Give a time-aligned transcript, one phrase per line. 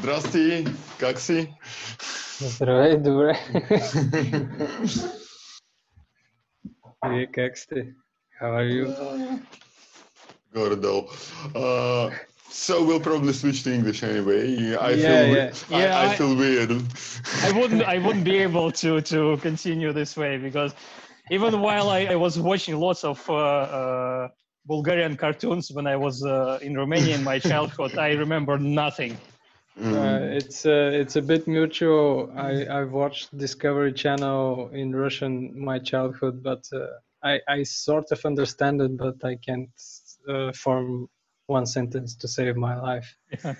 [0.00, 0.66] Здрасти,
[0.98, 1.54] как си?
[2.40, 3.36] Здравей, добре.
[7.04, 7.94] Вие как сте?
[8.40, 9.40] How are you?
[10.54, 11.10] Горе-долу.
[11.54, 12.10] Uh,
[12.50, 14.74] so we'll probably switch to English anyway.
[14.76, 15.52] I Yeah, feel we- yeah.
[15.70, 16.70] I, Yeah, I I- feel weird.
[17.42, 20.72] I wouldn't I wouldn't be able to to continue this way because
[21.30, 24.28] even while I, I was watching lots of uh, uh,
[24.65, 29.17] Bulgarian cartoons when I was uh, in Romania in my childhood, I remember nothing.
[29.77, 29.93] Mm.
[29.93, 32.31] Uh, it's uh, it's a bit mutual.
[32.37, 36.87] I I've watched Discovery Channel in Russian my childhood, but uh,
[37.23, 39.69] I I sort of understand it, but I can't
[40.29, 41.09] uh, form
[41.47, 43.15] one sentence to save my life.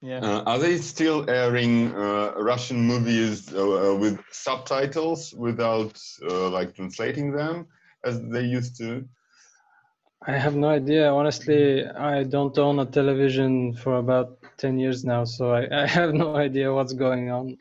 [0.00, 0.20] Yeah.
[0.20, 6.74] Uh, are they still airing uh, Russian movies uh, uh, with subtitles without uh, like
[6.76, 7.66] translating them
[8.04, 9.08] as they used to?
[10.26, 11.10] I have no idea.
[11.10, 16.12] Honestly, I don't own a television for about 10 years now, so I, I have
[16.12, 17.56] no idea what's going on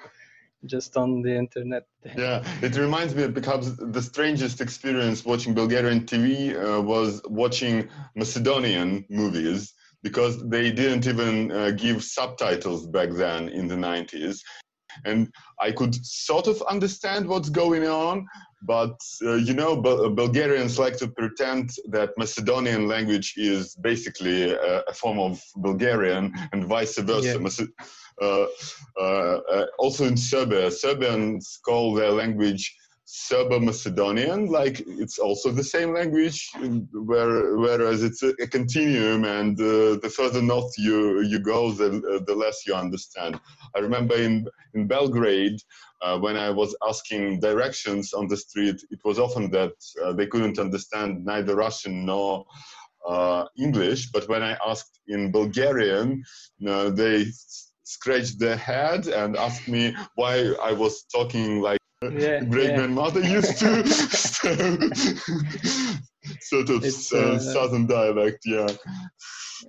[0.65, 1.85] just on the internet.
[2.17, 9.05] Yeah, it reminds me because the strangest experience watching Bulgarian TV uh, was watching Macedonian
[9.09, 14.39] movies because they didn't even uh, give subtitles back then in the 90s.
[15.05, 15.29] And
[15.61, 18.25] I could sort of understand what's going on,
[18.61, 24.81] but uh, you know, Bul- Bulgarians like to pretend that Macedonian language is basically a,
[24.81, 27.39] a form of Bulgarian and vice versa.
[27.39, 27.67] Yeah.
[28.19, 28.47] Uh,
[28.99, 32.75] uh, uh, also in Serbia, Serbians call their language
[33.09, 36.51] Serbo-Macedonian, like it's also the same language,
[36.91, 41.87] where, whereas it's a, a continuum, and uh, the further north you you go, the
[41.87, 43.39] uh, the less you understand.
[43.75, 45.61] I remember in in Belgrade,
[46.01, 50.27] uh, when I was asking directions on the street, it was often that uh, they
[50.27, 52.45] couldn't understand neither Russian nor
[53.07, 54.11] uh, English.
[54.11, 56.23] But when I asked in Bulgarian,
[56.67, 57.25] uh, they
[57.83, 62.77] scratched their head and asked me why I was talking like Yeah, great yeah.
[62.77, 63.87] grandmother used to.
[63.87, 64.49] so,
[66.41, 68.67] sort of uh, southern dialect, yeah.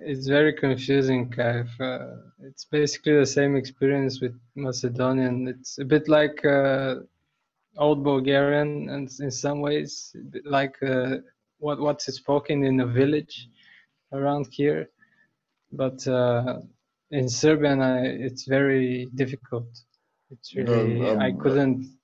[0.01, 1.67] It's very confusing, Kaif.
[1.79, 5.47] Uh, it's basically the same experience with Macedonian.
[5.47, 6.95] It's a bit like uh,
[7.77, 11.17] old Bulgarian, and in some ways, like uh,
[11.57, 13.49] what what's spoken in a village
[14.13, 14.89] around here.
[15.71, 16.59] But uh,
[17.11, 19.67] in Serbian, I, it's very difficult.
[20.31, 21.98] It's really um, I couldn't.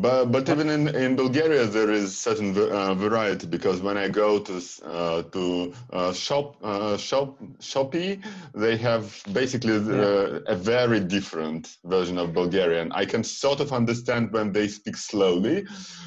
[0.00, 4.38] But, but even in, in Bulgaria, there is certain uh, variety because when I go
[4.38, 8.22] to uh, to uh, shop uh, shop Shopi,
[8.54, 12.92] they have basically uh, a very different version of Bulgarian.
[12.92, 15.66] I can sort of understand when they speak slowly,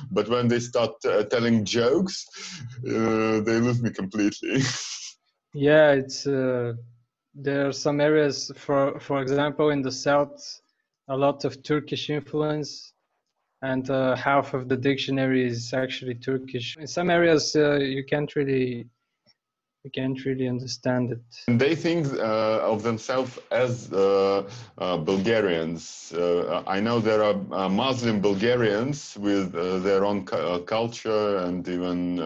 [0.09, 2.25] but when they start uh, telling jokes,
[2.87, 4.61] uh, they lose me completely.
[5.53, 6.75] Yeah, it's uh,
[7.35, 10.61] there are some areas for for example in the south
[11.09, 12.90] a lot of Turkish influence
[13.61, 16.77] and uh, half of the dictionary is actually Turkish.
[16.77, 18.87] In some areas uh, you can't really
[19.83, 21.23] you can't really understand it.
[21.47, 24.43] And they think uh, of themselves as uh,
[24.77, 26.13] uh, Bulgarians.
[26.13, 31.37] Uh, I know there are uh, Muslim Bulgarians with uh, their own cu- uh, culture
[31.37, 32.19] and even.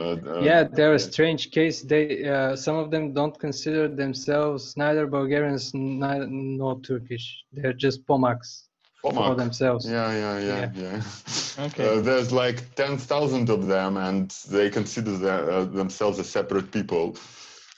[0.44, 1.82] Yeah, they're a strange case.
[1.82, 7.46] They uh, some of them don't consider themselves neither Bulgarians nor Turkish.
[7.54, 8.68] They're just Pomaks
[9.14, 9.90] for themselves.
[9.90, 11.02] Yeah, yeah, yeah, yeah.
[11.58, 11.88] Okay.
[11.88, 17.16] Uh, there's like 10,000 of them, and they consider their, uh, themselves as separate people.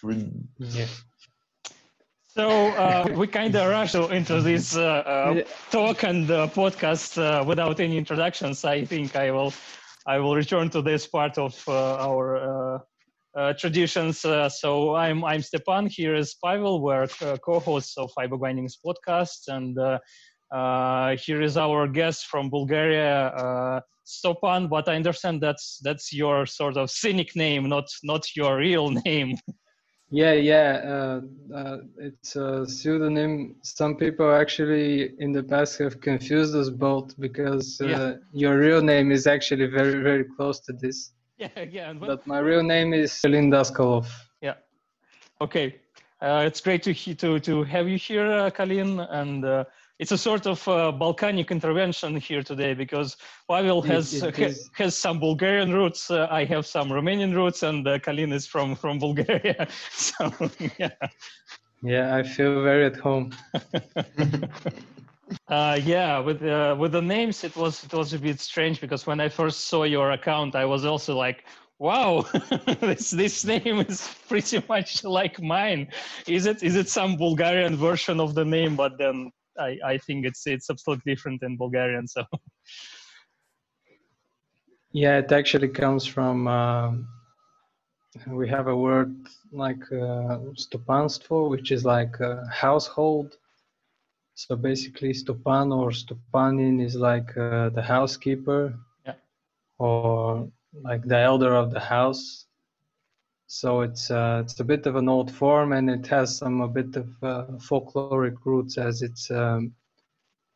[0.01, 0.87] We, Yeah.
[2.37, 7.43] So uh, we kind of rushed into this uh, uh, talk and uh, podcast uh,
[7.43, 8.63] without any introductions.
[8.63, 9.53] I think I will
[10.05, 12.79] I will return to this part of uh, our uh,
[13.37, 14.23] uh, traditions.
[14.23, 15.87] Uh, so I'm I'm Stepan.
[15.87, 16.81] Here is Pavel.
[16.81, 19.77] We're uh, co-hosts of Fiber Bindings podcast, and
[21.25, 24.69] here is our guest from Bulgaria, uh, Stopan.
[24.69, 29.35] But I understand that's that's your sort of cynic name, not not your real name.
[30.09, 31.21] Yeah, yeah, uh,
[31.53, 33.57] uh, it's a pseudonym.
[33.63, 38.13] Some people actually in the past have confused us both because uh, Yeah.
[38.31, 41.11] your real name is actually very, very close to this.
[41.37, 41.89] yeah, yeah.
[41.89, 44.05] And when- But my real name is Kalin Daskalov.
[44.41, 44.53] Yeah.
[45.41, 45.75] Okay,
[46.21, 49.65] uh, it's great to to to have you here, uh, Kalin, and uh,
[49.99, 53.17] it's a sort of uh, Balkanic intervention here today because
[53.49, 54.69] Pavel It- has it ha- is.
[54.73, 56.11] has some Bulgarian roots.
[56.11, 59.67] Uh, I have some Romanian roots, and uh, Kalin is from from Bulgaria.
[59.91, 60.31] So
[60.79, 60.89] yeah.
[61.83, 63.31] Yeah, I feel very at home.
[65.49, 69.05] Uh, yeah, with uh, with the names, it was it was a bit strange because
[69.05, 71.43] when I first saw your account, I was also like,
[71.79, 72.21] Wow,
[72.79, 75.89] this this name is pretty much like mine.
[76.27, 78.75] Is it is it some Bulgarian version of the name?
[78.77, 82.07] But then I, I think it's it's absolutely different in Bulgarian.
[82.07, 82.23] So
[84.91, 86.47] yeah, it actually comes from.
[86.47, 86.93] Uh,
[88.27, 89.15] we have a word
[89.51, 93.37] like uh, stopanstvo, which is like a household.
[94.33, 98.73] So basically, stopan or stopanin is like uh, the housekeeper,
[99.05, 99.13] yeah.
[99.77, 102.46] or like the elder of the house.
[103.49, 106.67] So it's uh, it's a bit of an old form, and it has some a
[106.67, 109.73] bit of uh, folkloric roots, as it's um,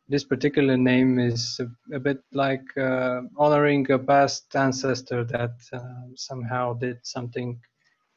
[0.10, 5.80] this particular name is a, a bit like uh, honoring a past ancestor that uh,
[6.16, 7.62] somehow did something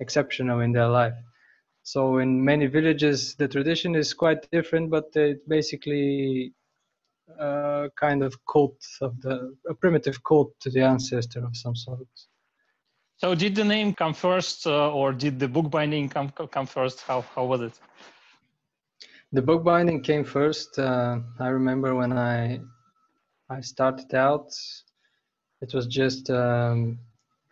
[0.00, 1.14] exceptional in their life.
[1.84, 6.52] So in many villages, the tradition is quite different, but it basically
[7.38, 12.08] a kind of cult of the a primitive cult to the ancestor of some sort.
[13.16, 17.00] So did the name come first, uh, or did the bookbinding come come first?
[17.02, 17.80] How how was it?
[19.32, 20.78] The bookbinding came first.
[20.78, 22.60] Uh, I remember when I
[23.48, 24.50] I started out,
[25.60, 26.98] it was just um,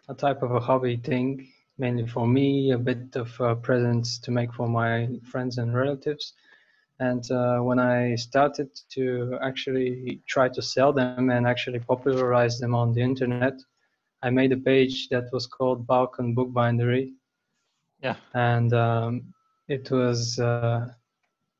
[0.08, 1.48] a type of a hobby thing,
[1.78, 6.34] mainly for me, a bit of uh, presents to make for my friends and relatives.
[6.98, 12.74] And uh, when I started to actually try to sell them and actually popularize them
[12.74, 13.54] on the internet,
[14.22, 17.12] I made a page that was called Balkan Bookbindery.
[18.02, 18.16] Yeah.
[18.34, 19.34] And um,
[19.68, 20.88] it was uh,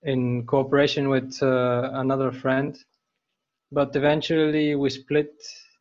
[0.03, 2.77] in cooperation with uh, another friend.
[3.73, 5.33] But eventually we split,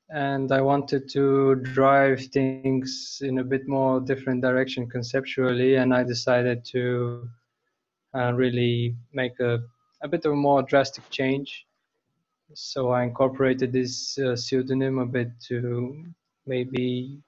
[0.09, 6.03] and I wanted to drive things in a bit more different direction conceptually, and I
[6.03, 7.27] decided to
[8.15, 9.59] uh, really make a,
[10.01, 11.65] a bit of a more drastic change.
[12.53, 16.05] So I incorporated this uh, pseudonym a bit to
[16.45, 17.19] maybe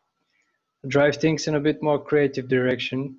[0.87, 3.17] drive things in a bit more creative direction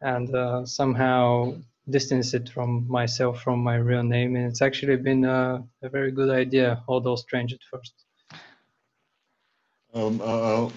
[0.00, 1.54] and uh, somehow
[1.90, 4.36] distance it from myself from my real name.
[4.36, 8.03] And it's actually been a, a very good idea although strange at first
[9.94, 10.68] um, uh,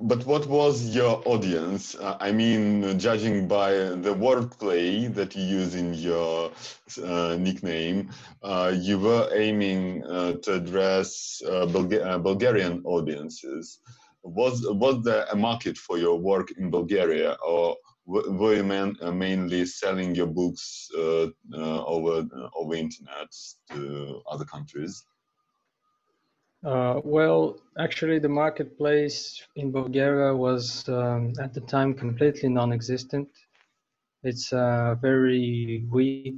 [0.00, 1.94] but what was your audience?
[1.94, 6.50] Uh, I mean, judging by the wordplay that you use in your
[7.02, 8.10] uh, nickname,
[8.42, 13.78] uh, you were aiming uh, to address uh, Bulga Bulgarian audiences.
[14.24, 19.66] Was was there a market for your work in Bulgaria, or were you man, mainly
[19.66, 20.88] selling your books
[21.54, 23.30] over over internet
[23.70, 25.04] to other countries?
[26.64, 33.28] Uh, well, actually, the marketplace in Bulgaria was um, at the time completely non existent.
[34.22, 36.36] It's uh, very weak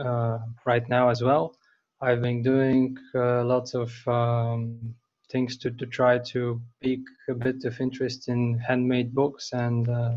[0.00, 1.56] uh, right now as well.
[2.00, 4.96] I've been doing uh, lots of um,
[5.30, 10.16] things to, to try to pique a bit of interest in handmade books and uh,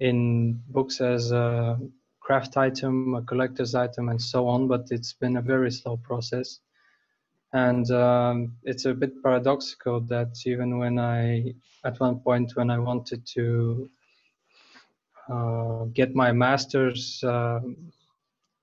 [0.00, 1.78] in books as a
[2.20, 6.60] craft item, a collector's item, and so on, but it's been a very slow process
[7.52, 11.54] and um, it's a bit paradoxical that even when I,
[11.84, 13.88] at one point, when I wanted to
[15.30, 17.60] uh, get my master's, uh,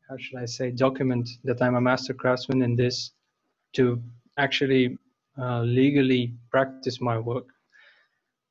[0.09, 3.11] how should I say, document that I'm a master craftsman in this,
[3.73, 4.01] to
[4.37, 4.97] actually
[5.39, 7.47] uh, legally practice my work.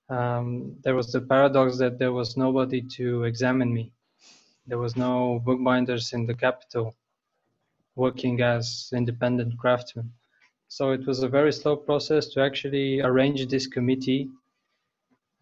[0.08, 3.93] Um, there was the paradox that there was nobody to examine me.
[4.67, 6.94] There was no bookbinders in the capital
[7.95, 10.12] working as independent craftsmen.
[10.73, 14.31] So it was a very slow process to actually arrange this committee.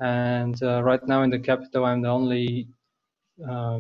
[0.01, 2.67] And uh, right now in the capital, I'm the only
[3.49, 3.79] uh,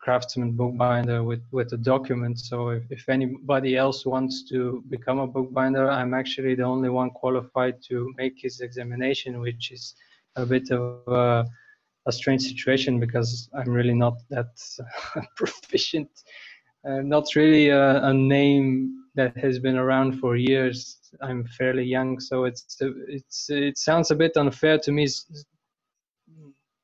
[0.00, 2.38] craftsman bookbinder with, with a document.
[2.38, 7.10] So if, if anybody else wants to become a bookbinder, I'm actually the only one
[7.10, 9.94] qualified to make his examination, which is
[10.36, 11.44] a bit of a,
[12.10, 14.58] strange situation because I'm really not that
[15.36, 16.08] proficient.
[16.82, 20.78] Uh, not really a, a name that has been around for years.
[21.20, 22.76] I'm fairly young, so it's
[23.16, 25.04] it's it sounds a bit unfair to me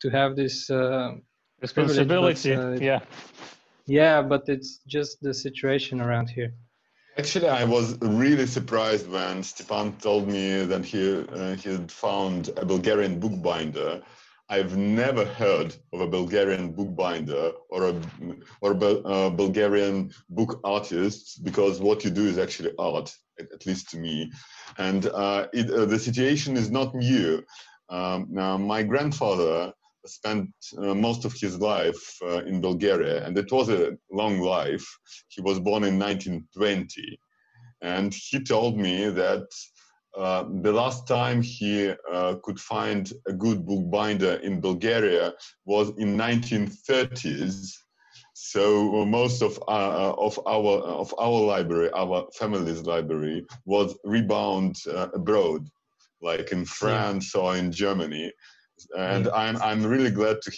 [0.03, 1.13] to have this uh,
[1.63, 2.55] responsibility.
[2.57, 3.01] But, uh, yeah,
[3.87, 6.53] yeah, but it's just the situation around here.
[7.17, 7.87] Actually, I was
[8.25, 11.03] really surprised when Stepan told me that he
[11.39, 13.91] uh, he had found a Bulgarian bookbinder
[14.51, 18.03] I've never heard of a Bulgarian bookbinder or a
[18.61, 23.99] or a Bulgarian book artist because what you do is actually art, at least to
[23.99, 24.31] me.
[24.77, 27.43] And uh, it, uh, the situation is not new.
[27.89, 29.73] Um, now, my grandfather
[30.07, 34.87] spent uh, most of his life uh, in Bulgaria, and it was a long life.
[35.29, 37.19] He was born in 1920,
[37.81, 39.47] and he told me that
[40.17, 45.33] uh, the last time he uh, could find a good bookbinder in Bulgaria
[45.65, 47.73] was in 1930s.
[48.35, 54.77] So uh, most of uh, of our of our library, our family's library, was rebound
[54.89, 55.69] uh, abroad,
[56.23, 57.41] like in France yeah.
[57.41, 58.33] or in Germany.
[58.97, 59.33] And yeah.
[59.33, 60.51] I'm I'm really glad to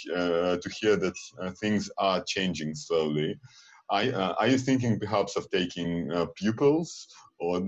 [0.63, 1.17] to hear that
[1.61, 3.39] things are changing slowly.
[3.89, 7.07] I, are you thinking perhaps of taking pupils
[7.39, 7.61] or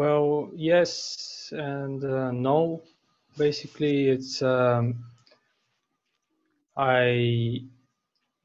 [0.00, 2.82] well, yes and uh, no.
[3.36, 5.04] Basically, it's um,
[6.74, 7.60] I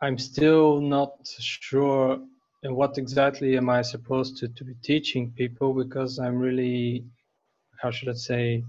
[0.01, 2.19] I'm still not sure
[2.61, 7.05] what exactly am I supposed to, to be teaching people because I'm really
[7.81, 8.63] how should I say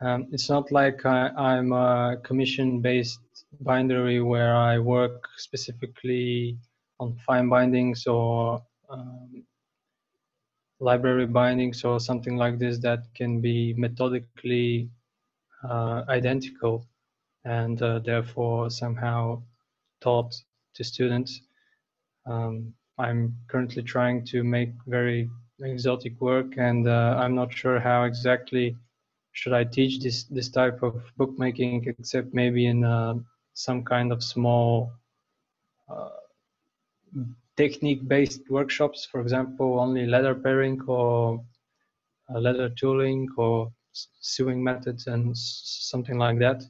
[0.00, 3.20] um, it's not like I, am a commission based
[3.62, 6.58] bindery where I work specifically
[6.98, 9.44] on fine bindings or um,
[10.80, 14.90] library bindings or something like this that can be methodically
[15.64, 16.86] uh, identical
[17.44, 19.40] and uh, therefore somehow
[20.00, 20.34] taught
[20.74, 21.40] to students.
[22.26, 25.30] Um, I'm currently trying to make very
[25.60, 28.76] exotic work and uh, I'm not sure how exactly
[29.32, 33.14] should I teach this this type of bookmaking except maybe in uh,
[33.54, 34.92] some kind of small
[37.56, 41.44] uh, technique based workshops, for example, only leather pairing or
[42.34, 43.72] uh, leather tooling or
[44.20, 46.62] sewing methods and something like that.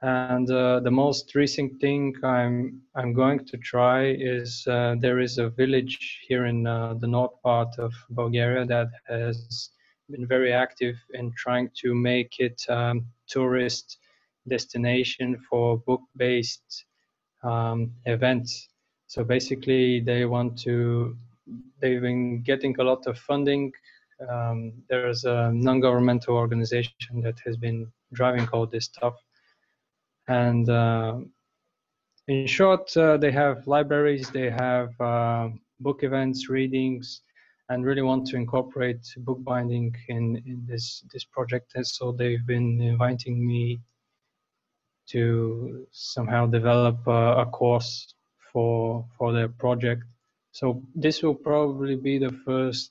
[0.00, 5.38] And uh, the most recent thing I'm I'm going to try is uh, there is
[5.38, 9.70] a village here in uh, the north part of Bulgaria that has
[10.10, 13.98] been very active in trying to make it um, tourist
[14.48, 16.84] destination for book-based
[17.42, 18.68] um, events
[19.08, 21.16] so basically, they want to.
[21.80, 23.72] They've been getting a lot of funding.
[24.28, 29.14] Um, there's a non-governmental organization that has been driving all this stuff,
[30.28, 31.20] and uh,
[32.26, 35.48] in short, uh, they have libraries, they have uh,
[35.80, 37.22] book events, readings,
[37.70, 41.72] and really want to incorporate bookbinding in in this this project.
[41.76, 43.80] And so they've been inviting me
[45.06, 48.14] to somehow develop a, a course
[48.58, 50.02] for for their project.
[50.52, 52.90] So this will probably be the first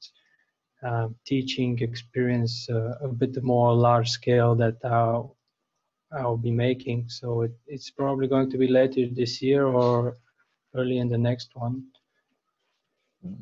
[0.87, 5.35] uh, teaching experience, uh, a bit more large scale that I'll
[6.17, 7.09] I'll be making.
[7.09, 10.15] So it, it's probably going to be later this year or
[10.73, 11.75] early in the next one.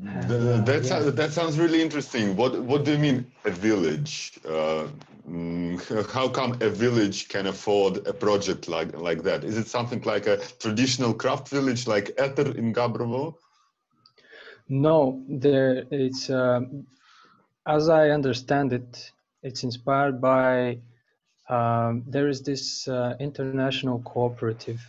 [0.07, 0.89] Uh, that, yeah.
[0.89, 2.35] sounds, that sounds really interesting.
[2.35, 4.39] What what do you mean a village?
[4.45, 4.87] Uh,
[5.29, 9.43] mm, how come a village can afford a project like like that?
[9.43, 13.35] Is it something like a traditional craft village like Etar in Gabrovo?
[14.69, 16.61] No, there it's uh,
[17.67, 19.11] as I understand it,
[19.43, 20.79] it's inspired by
[21.49, 24.81] um, there is this uh, international cooperative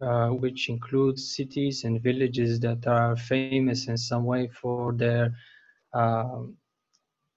[0.00, 5.34] uh, which includes cities and villages that are famous in some way for their
[5.92, 6.56] um,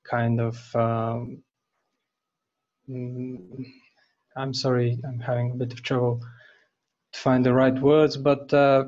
[0.04, 1.42] kind of um,
[2.90, 3.66] mm,
[4.36, 6.20] I'm sorry, I'm having a bit of trouble
[7.14, 8.86] to find the right words, but uh,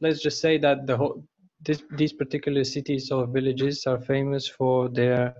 [0.00, 1.24] let's just say that the whole
[1.60, 5.34] this, these particular cities or villages are famous for their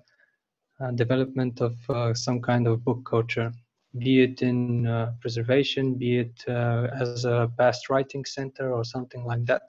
[0.81, 3.53] uh, development of uh, some kind of book culture
[3.99, 9.25] be it in uh, preservation, be it uh, as a past writing center or something
[9.25, 9.63] like that.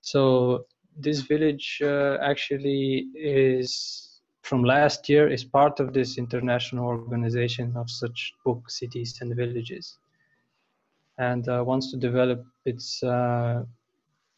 [0.00, 0.66] So
[0.96, 7.90] this village uh, actually is from last year is part of this international organization of
[7.90, 9.98] such book cities and villages
[11.18, 13.62] and uh, wants to develop its uh,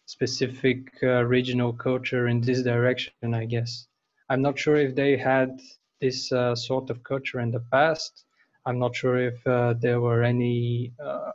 [0.07, 3.87] specific uh, regional culture in this direction i guess
[4.29, 5.61] i'm not sure if they had
[6.01, 8.25] this sort of culture in the past
[8.67, 11.33] I'm not sure if uh, there were any uh,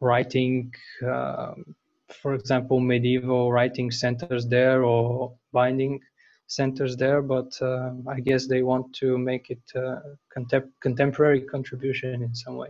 [0.00, 0.72] writing,
[1.02, 1.74] um,
[2.08, 6.00] for example, medieval writing centers there or binding
[6.46, 10.00] centers there, but uh, I guess they want to make it a
[10.36, 12.68] contem- contemporary contribution in some way.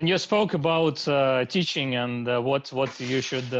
[0.00, 3.50] You spoke about uh, teaching and uh, what what you should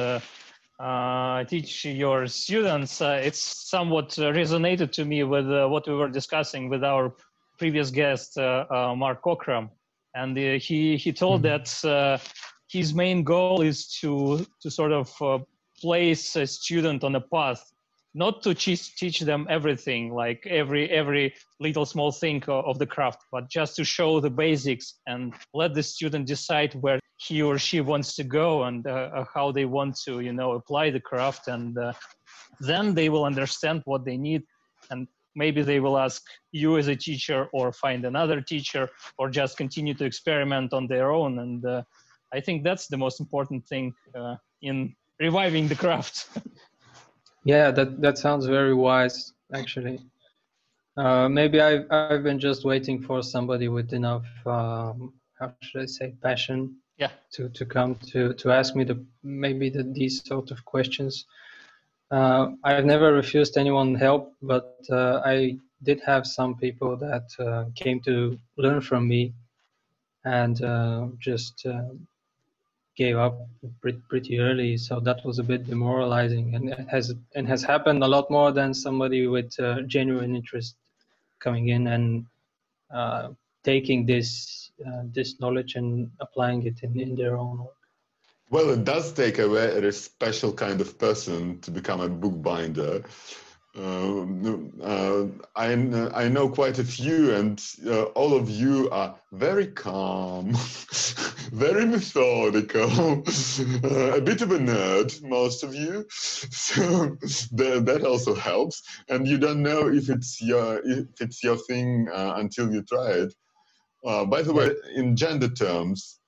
[0.78, 3.00] uh, teach your students.
[3.00, 7.14] it's somewhat resonated to me with what we were discussing with our
[7.58, 9.70] previous guest, uh, uh, Mark Cockram,
[10.14, 11.64] and uh, he he told mm-hmm.
[11.82, 12.20] that
[12.68, 15.08] his main goal is to to sort of
[15.80, 17.62] place a student on a path
[18.16, 23.22] not to teach, teach them everything like every every little small thing of the craft
[23.30, 27.80] but just to show the basics and let the student decide where he or she
[27.82, 31.76] wants to go and uh, how they want to you know apply the craft and
[31.76, 31.92] uh,
[32.60, 34.42] then they will understand what they need
[34.90, 38.88] and maybe they will ask you as a teacher or find another teacher
[39.18, 41.82] or just continue to experiment on their own and uh,
[42.32, 46.28] i think that's the most important thing uh, in reviving the craft
[47.46, 50.00] Yeah, that that sounds very wise, actually.
[50.96, 55.86] Uh, maybe I've I've been just waiting for somebody with enough um, how should I
[55.86, 60.50] say passion yeah to to come to to ask me the maybe the, these sort
[60.50, 61.24] of questions.
[62.10, 67.64] Uh, I've never refused anyone help, but uh, I did have some people that uh,
[67.74, 69.34] came to learn from me
[70.24, 71.90] and uh, just uh,
[72.96, 73.38] gave up
[73.80, 78.08] pretty, early, so that was a bit demoralizing, and it has and has happened a
[78.08, 80.76] lot more than somebody with uh, genuine interest
[81.40, 82.26] coming in and
[83.64, 84.70] taking this
[85.12, 87.66] this knowledge and applying it in, in their own.
[88.48, 93.02] Well, it does take a very special kind of person to become a bookbinder.
[93.76, 94.24] Uh,
[94.82, 95.72] uh, I,
[96.14, 100.52] I know quite a few, and uh, all of you are very calm,
[101.52, 102.88] very methodical,
[103.84, 106.06] uh, a bit of a nerd, most of you.
[106.66, 107.16] So
[107.52, 108.82] that, that also helps.
[109.08, 113.10] And you don't know if it's your if it's your thing uh, until you try
[113.10, 113.34] it.
[114.04, 116.20] Uh, by the way, in gender terms,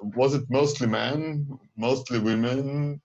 [0.00, 3.00] was it mostly men, mostly women,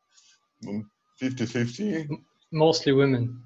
[1.22, 2.08] 50-50?
[2.52, 3.46] Mostly women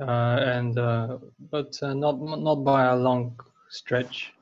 [0.00, 1.18] uh, and uh,
[1.50, 3.38] but uh, not not by a long
[3.70, 4.32] stretch.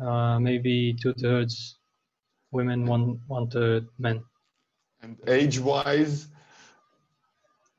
[0.00, 1.78] Uh, maybe two thirds
[2.52, 4.22] women, one one third men.
[5.02, 6.28] And age-wise,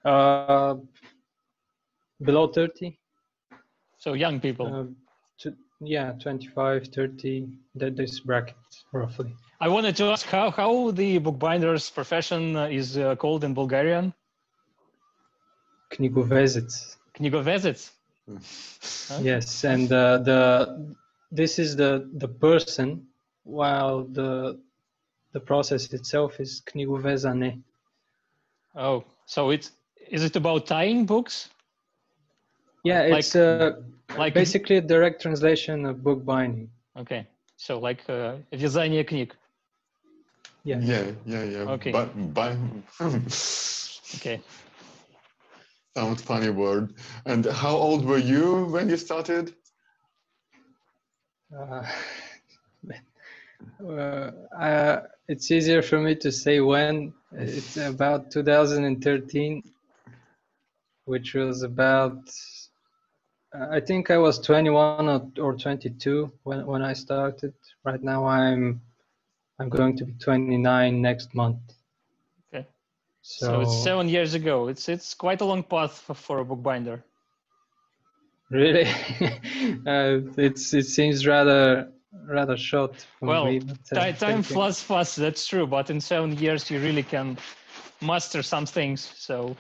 [0.06, 0.76] uh,
[2.22, 3.00] below thirty.
[3.98, 4.96] So young people.
[5.82, 8.56] Uh, to, yeah, 25, 30, that this bracket
[8.94, 9.36] roughly.
[9.60, 14.14] I wanted to ask how, how the bookbinder's profession is called in Bulgarian?
[15.92, 16.96] Knjigovezec.
[17.20, 17.92] Knjigovezec.
[19.22, 20.96] Yes, and uh, the
[21.32, 23.08] this is the the person,
[23.44, 24.60] while the
[25.34, 27.62] the process itself is knjigovezane.
[28.76, 29.72] Oh, so it's
[30.10, 31.50] is it about tying books?
[32.84, 33.72] Yeah, it's Like- uh,
[34.17, 36.69] like- basically a direct translation of book binding.
[36.97, 39.35] Okay, so like uh, вязание книг.
[40.65, 40.81] Yeah.
[40.81, 41.65] yeah, yeah, yeah.
[41.75, 41.93] Okay.
[41.93, 42.57] But, but
[44.17, 44.41] Okay.
[45.97, 46.95] sound funny word.
[47.25, 49.53] And how old were you when you started?
[51.57, 51.83] Uh,
[53.85, 57.13] uh, uh, it's easier for me to say when.
[57.33, 59.63] It's about 2013,
[61.05, 62.19] which was about.
[63.54, 67.54] I think I was 21 or, or 22 when, when I started.
[67.84, 68.82] Right now I'm
[69.60, 71.60] I'm going to be 29 next month.
[72.54, 72.66] Okay.
[73.22, 74.70] So, So, it's seven years ago.
[74.70, 77.04] It's it's quite a long path for, for a bookbinder.
[78.50, 78.86] really,
[79.86, 81.92] uh, it's it seems rather
[82.28, 83.60] rather short Well, me.
[83.94, 85.18] Time flies fast.
[85.18, 85.68] That's true.
[85.68, 87.38] But in seven years, you really can
[88.02, 89.14] master some things.
[89.16, 89.56] So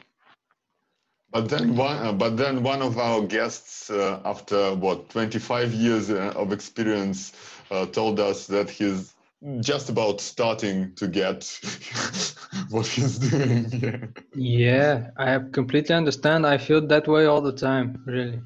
[1.32, 6.10] But then one, uh, but then one of our guests, uh, after what 25 years
[6.10, 7.34] uh, of experience,
[7.72, 9.14] uh, told us that he's
[9.62, 11.44] just about starting to get
[12.70, 13.72] what he's doing.
[13.72, 13.98] Yeah.
[14.34, 16.46] Yeah, I completely understand.
[16.46, 18.42] I feel that way all the time, really.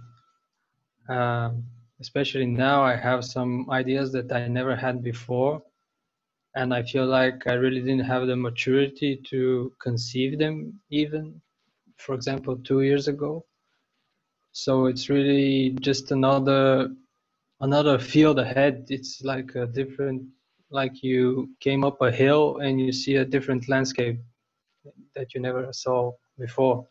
[1.09, 1.63] Um,
[1.99, 5.61] especially now, I have some ideas that I never had before,
[6.55, 11.41] and I feel like I really didn't have the maturity to conceive them, even,
[11.97, 13.45] for example, two years ago.
[14.51, 16.89] So it's really just another
[17.61, 18.85] another field ahead.
[18.89, 20.23] It's like a different,
[20.69, 24.19] like you came up a hill and you see a different landscape
[25.15, 26.87] that you never saw before.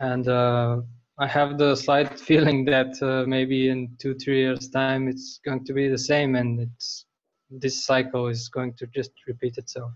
[0.00, 0.80] And uh,
[1.18, 5.64] I have the slight feeling that uh, maybe in two, three years' time, it's going
[5.64, 7.06] to be the same, and it's
[7.50, 9.92] this cycle is going to just repeat itself.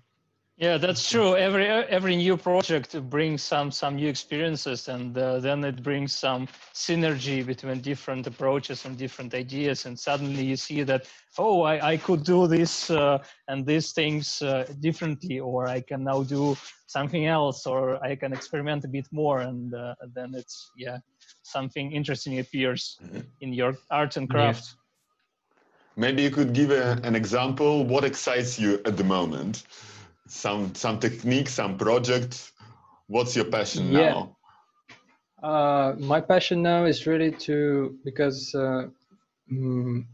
[0.60, 1.36] Yeah, that's true.
[1.36, 6.48] Every every new project brings some some new experiences, and uh, then it brings some
[6.74, 9.86] synergy between different approaches and different ideas.
[9.86, 14.42] And suddenly you see that oh, I, I could do this uh, and these things
[14.42, 16.54] uh, differently, or I can now do
[16.88, 20.98] something else, or I can experiment a bit more, and uh, then it's yeah
[21.42, 23.00] something interesting appears
[23.40, 24.52] in your art and Yeah.
[24.52, 24.74] craft.
[25.96, 27.82] Maybe you could give a, an example.
[27.84, 29.64] What excites you at the moment?
[30.30, 32.52] Some some technique, some project.
[33.08, 34.14] What's your passion Yeah.
[34.14, 34.36] now?
[35.42, 38.84] Uh, my passion now is really to because uh,
[39.52, 40.04] mm,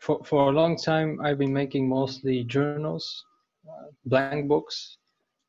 [0.00, 3.24] for for a long time I've been making mostly journals,
[3.68, 4.96] uh, blank books,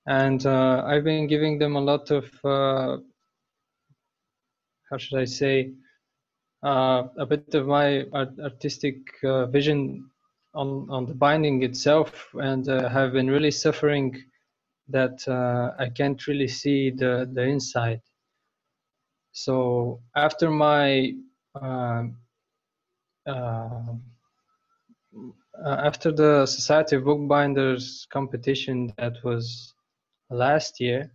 [0.07, 2.97] and uh, I've been giving them a lot of uh,
[4.89, 5.71] how should I say
[6.63, 8.95] uh, a bit of my art- artistic
[9.51, 10.10] vision
[10.53, 14.15] on on the binding itself, and have been really suffering
[14.89, 15.27] that
[15.79, 18.01] I can't really see the the inside.
[19.33, 21.13] So after my
[21.55, 22.03] uh,
[23.25, 23.93] uh,
[25.63, 29.73] after the Society of Bookbinders competition that was
[30.29, 31.11] last year,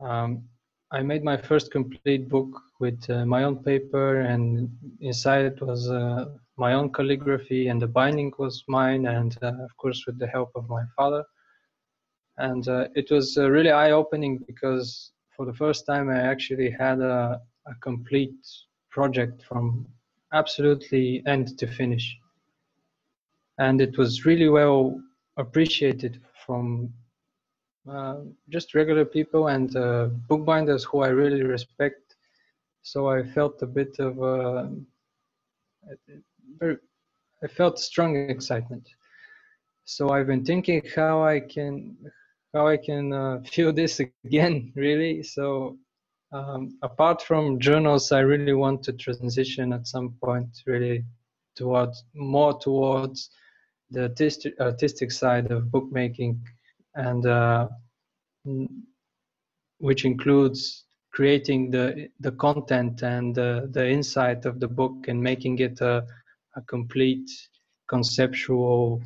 [0.00, 0.44] um,
[0.90, 2.48] I made my first complete book
[2.80, 4.68] with uh, my own paper, and
[5.00, 9.76] inside it was uh, my own calligraphy, and the binding was mine, and uh, of
[9.76, 11.24] course with the help of my father.
[12.38, 17.00] And uh, it was uh, really eye-opening because for the first time, I actually had
[17.00, 18.34] a, a complete
[18.90, 19.86] project from
[20.32, 22.16] absolutely end to finish.
[23.58, 25.00] And it was really well
[25.36, 26.92] appreciated from
[27.88, 28.16] uh,
[28.48, 32.16] just regular people and uh, bookbinders who I really respect.
[32.82, 34.70] So I felt a bit of a,
[36.62, 38.88] I felt strong excitement.
[39.84, 41.96] So I've been thinking how I can
[42.54, 45.22] how I can uh, feel this again, really.
[45.22, 45.76] So,
[46.32, 51.04] um, apart from journals, I really want to transition at some point, really,
[51.56, 53.30] towards more towards
[53.90, 56.40] the artistic, artistic side of bookmaking,
[56.94, 57.68] and uh,
[59.78, 65.58] which includes creating the the content and the, the insight of the book and making
[65.58, 66.04] it a,
[66.56, 67.30] a complete
[67.88, 69.02] conceptual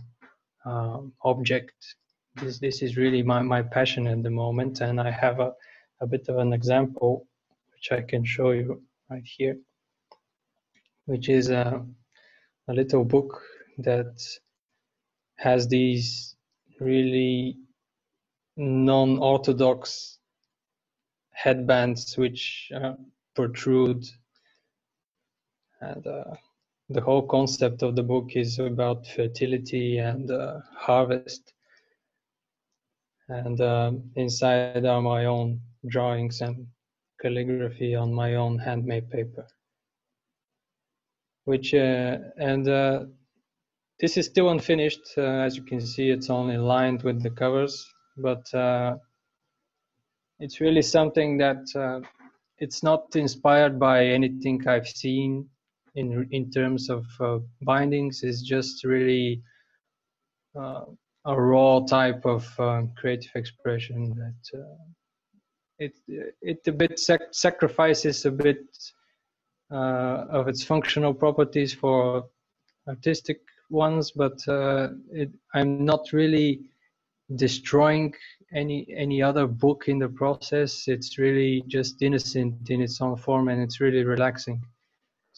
[0.64, 1.96] uh, object.
[2.36, 5.52] This this is really my, my passion at the moment and i have a,
[6.00, 7.26] a bit of an example
[7.72, 8.80] which i can show you
[9.10, 9.56] right here
[11.06, 11.84] which is a,
[12.68, 13.42] a little book
[13.78, 14.22] that
[15.36, 16.36] has these
[16.80, 17.56] really
[18.56, 20.18] non-orthodox
[21.32, 22.92] headbands which uh,
[23.34, 24.04] protrude
[25.80, 26.34] and uh,
[26.90, 31.52] the whole concept of the book is about fertility and uh, harvest.
[33.28, 36.66] And um, inside are my own drawings and
[37.20, 39.46] calligraphy on my own handmade paper.
[41.44, 43.04] Which uh, and uh,
[44.00, 45.12] this is still unfinished.
[45.16, 47.86] Uh, as you can see it's only lined with the covers.
[48.16, 48.96] But uh,
[50.40, 52.00] it's really something that uh,
[52.58, 55.48] it's not inspired by anything i've seen
[55.94, 59.42] in in terms of uh, bindings is just really
[61.28, 64.84] a raw type of um, creative expression that uh,
[65.78, 65.92] it
[66.40, 68.64] it a bit sac- sacrifices a bit
[69.70, 72.24] uh, of its functional properties for
[72.88, 76.62] artistic ones, but uh, it, I'm not really
[77.36, 78.14] destroying
[78.54, 80.88] any any other book in the process.
[80.88, 84.62] It's really just innocent in its own form, and it's really relaxing.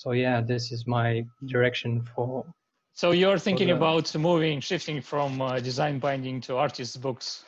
[0.01, 2.47] So yeah, this is my direction for
[2.95, 7.45] so you're thinking about moving, shifting from uh, design binding to artist books.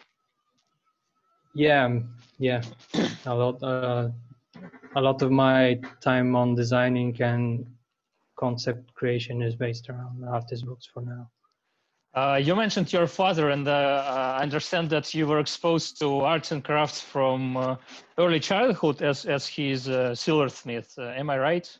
[1.54, 2.00] Yeah,
[2.38, 2.60] yeah,
[3.24, 3.62] a lot.
[3.62, 4.10] Uh,
[4.96, 7.66] a lot of my time on designing and
[8.38, 11.30] concept creation is based around artist books for now.
[12.14, 16.52] Uh, you mentioned your father, and uh, I understand that you were exposed to arts
[16.52, 17.76] and crafts from uh,
[18.18, 20.98] early childhood, as as he's a silversmith.
[20.98, 21.78] Uh, am I right?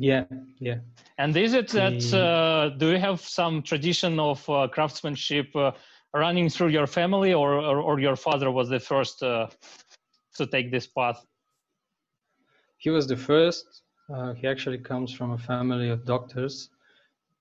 [0.00, 0.24] Yeah,
[0.58, 0.78] yeah.
[1.18, 5.72] And is it that uh, do you have some tradition of uh, craftsmanship uh,
[6.14, 9.48] running through your family, or, or, or your father was the first uh,
[10.36, 11.22] to take this path?
[12.78, 13.82] He was the first.
[14.10, 16.70] Uh, he actually comes from a family of doctors,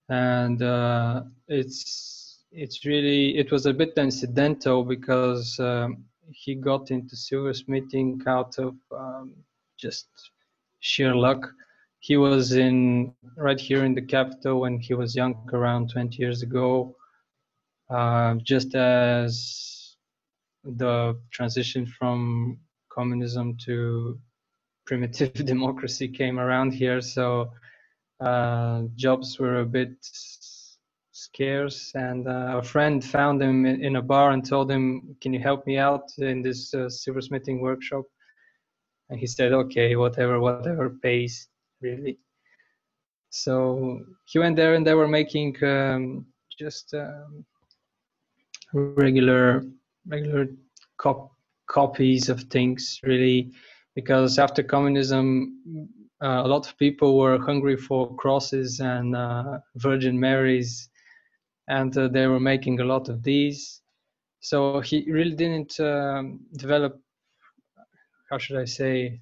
[0.10, 7.15] and uh, it's it's really it was a bit incidental because um, he got into
[7.15, 9.34] silversmithing out of um,
[9.78, 10.10] just
[10.82, 11.50] sheer luck
[11.99, 16.41] he was in right here in the capital when he was young, around 20 years
[16.41, 16.95] ago,
[17.89, 19.95] uh, just as
[20.63, 22.59] the transition from
[22.91, 24.19] communism to
[24.85, 27.01] primitive democracy came around here.
[27.01, 27.51] So
[28.19, 29.93] uh, jobs were a bit
[31.12, 35.33] scarce, and uh, a friend found him in, in, a bar and told him, "Can
[35.33, 38.05] you help me out in this uh, silversmithing workshop?"
[39.09, 41.47] And he said, "Okay, whatever, whatever pays."
[41.81, 42.17] Really.
[43.29, 46.25] So he went there and they were making um,
[46.57, 47.45] just um,
[48.73, 49.63] regular
[50.07, 50.47] regular
[50.97, 51.31] cop-
[51.67, 53.51] copies of things, really
[53.95, 55.89] because after communism,
[56.23, 60.89] uh, a lot of people were hungry for crosses and uh, Virgin Marys,
[61.67, 63.81] and uh, they were making a lot of these.
[64.41, 66.99] So he really didn't um, develop,
[68.29, 69.19] how should I say,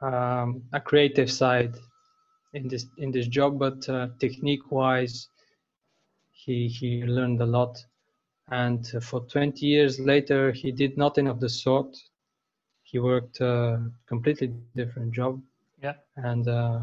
[0.00, 1.74] um, a creative side
[2.52, 5.28] in this in this job, but uh, technique-wise,
[6.32, 7.84] he he learned a lot.
[8.52, 11.96] And for 20 years later, he did nothing of the sort.
[12.82, 15.40] He worked a completely different job
[15.82, 15.94] yeah.
[16.16, 16.80] And uh,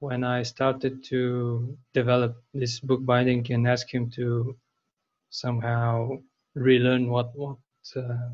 [0.00, 4.56] when I started to develop this bookbinding and ask him to
[5.30, 6.18] somehow
[6.54, 7.58] relearn what what
[7.96, 8.30] uh,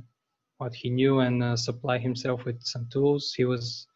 [0.58, 3.86] what he knew and uh, supply himself with some tools, he was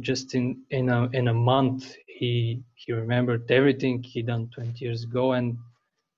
[0.00, 5.04] just in in a in a month he he remembered everything he done 20 years
[5.04, 5.56] ago and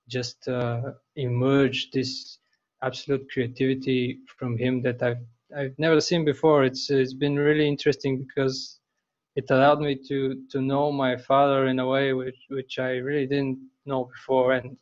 [0.08, 2.38] just uh, emerged this
[2.82, 5.24] absolute creativity from him that I've
[5.56, 6.64] I've never seen before.
[6.64, 8.78] It's it's been really interesting because
[9.36, 13.26] it allowed me to to know my father in a way which which I really
[13.26, 14.76] didn't know before, and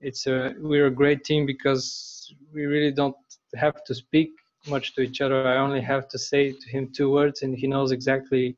[0.00, 3.16] it's a we're a great team because we really don't
[3.54, 4.30] have to speak
[4.68, 5.46] much to each other.
[5.46, 8.56] I only have to say to him two words, and he knows exactly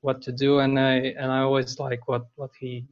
[0.00, 2.86] what to do, and I and I always like what what he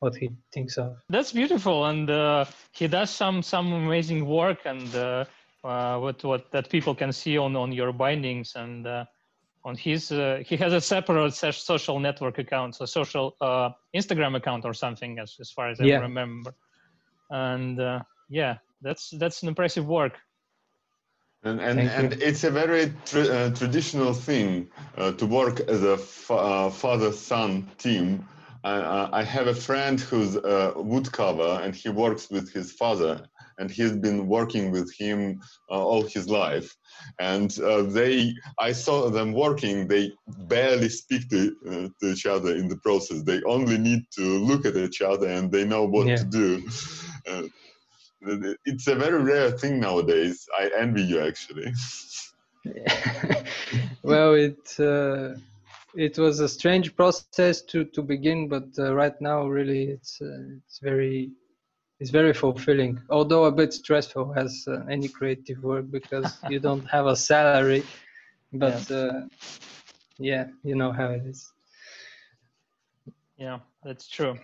[0.00, 0.96] what he thinks of.
[1.08, 5.24] That's beautiful, and uh, he does some some amazing work, and uh,
[5.64, 9.04] uh, what what that people can see on on your bindings and uh,
[9.64, 14.64] on his uh, he has a separate social network account, so social uh, Instagram account
[14.64, 15.98] or something, as as far as I yeah.
[15.98, 16.54] remember.
[17.30, 20.14] And uh, yeah, that's that's an impressive work.
[21.46, 27.70] And and, and it's a very tra traditional thing to work as a fa father-son
[27.78, 28.26] team.
[28.64, 33.28] I have a friend who's a woodcarver and he works with his father
[33.58, 36.76] and he's been working with him uh, all his life.
[37.18, 39.86] And uh, they, I saw them working.
[39.86, 43.22] They barely speak to, uh, to each other in the process.
[43.22, 46.16] They only need to look at each other, and they know what yeah.
[46.16, 46.68] to do.
[48.26, 50.46] Uh, it's a very rare thing nowadays.
[50.58, 51.72] I envy you, actually.
[54.02, 55.34] well, it uh,
[55.94, 60.80] it was a strange process to to begin, but uh, right now, really, it's it's
[60.80, 61.30] very
[62.00, 66.84] it's very fulfilling although a bit stressful as uh, any creative work because you don't
[66.88, 67.82] have a salary
[68.52, 68.96] but yeah.
[68.96, 69.20] Uh,
[70.18, 71.52] yeah you know how it is
[73.38, 74.38] yeah that's true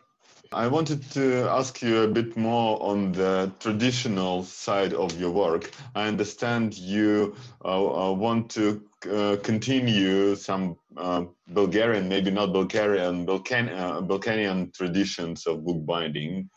[0.55, 5.71] I wanted to ask you a bit more on the traditional side of your work.
[5.95, 7.35] I understand you
[7.65, 14.75] uh, uh, want to uh, continue some uh, Bulgarian, maybe not Bulgarian, Balkan, uh, Balkanian
[14.75, 16.51] traditions of bookbinding.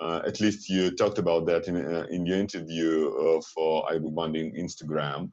[0.00, 4.58] Uh, at least you talked about that in, uh, in your interview uh, for iBookbinding
[4.58, 5.30] Instagram.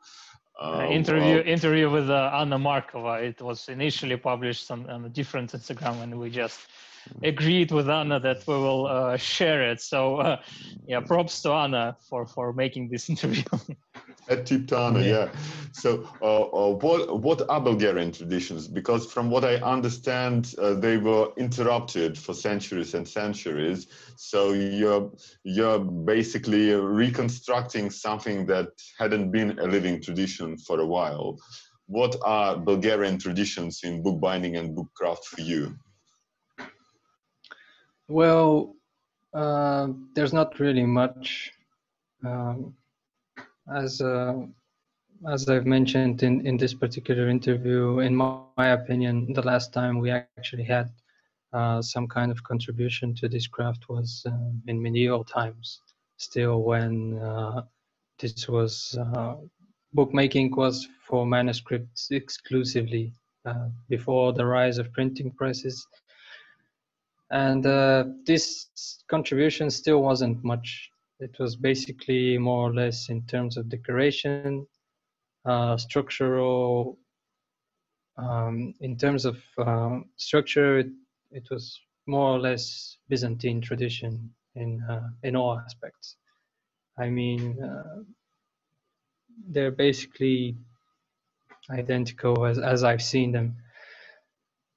[0.59, 3.21] Uh, interview interview with uh, Anna Markova.
[3.21, 6.59] It was initially published on, on a different Instagram, and we just
[7.23, 9.81] agreed with Anna that we will uh, share it.
[9.81, 10.41] So, uh,
[10.87, 13.43] yeah, props to Anna for for making this interview.
[14.27, 15.25] At Tiptana, yeah.
[15.25, 15.29] yeah.
[15.71, 18.67] So, uh, uh, what what are Bulgarian traditions?
[18.67, 23.87] Because from what I understand, uh, they were interrupted for centuries and centuries.
[24.15, 25.11] So you're
[25.43, 31.37] you're basically reconstructing something that hadn't been a living tradition for a while.
[31.87, 35.77] What are Bulgarian traditions in bookbinding and bookcraft for you?
[38.07, 38.75] Well,
[39.33, 41.51] uh, there's not really much.
[42.23, 42.75] Um,
[43.73, 44.45] as uh,
[45.27, 49.99] as I've mentioned in, in this particular interview, in my, my opinion, the last time
[49.99, 50.91] we actually had
[51.53, 55.81] uh, some kind of contribution to this craft was uh, in medieval times,
[56.17, 57.63] still when uh,
[58.19, 59.35] this was uh,
[59.93, 63.13] bookmaking was for manuscripts exclusively
[63.45, 65.87] uh, before the rise of printing presses.
[67.35, 67.63] And
[68.25, 68.67] this
[69.09, 74.65] contribution still wasn't much it was basically more or less in terms of decoration,
[75.45, 76.97] uh, structural.
[78.17, 80.87] Um, in terms of uh, structure, it,
[81.31, 86.15] it, was more or less Byzantine tradition in uh, in all aspects.
[86.97, 88.03] I mean, uh,
[89.49, 90.55] they're basically
[91.69, 93.57] identical as as I've seen them.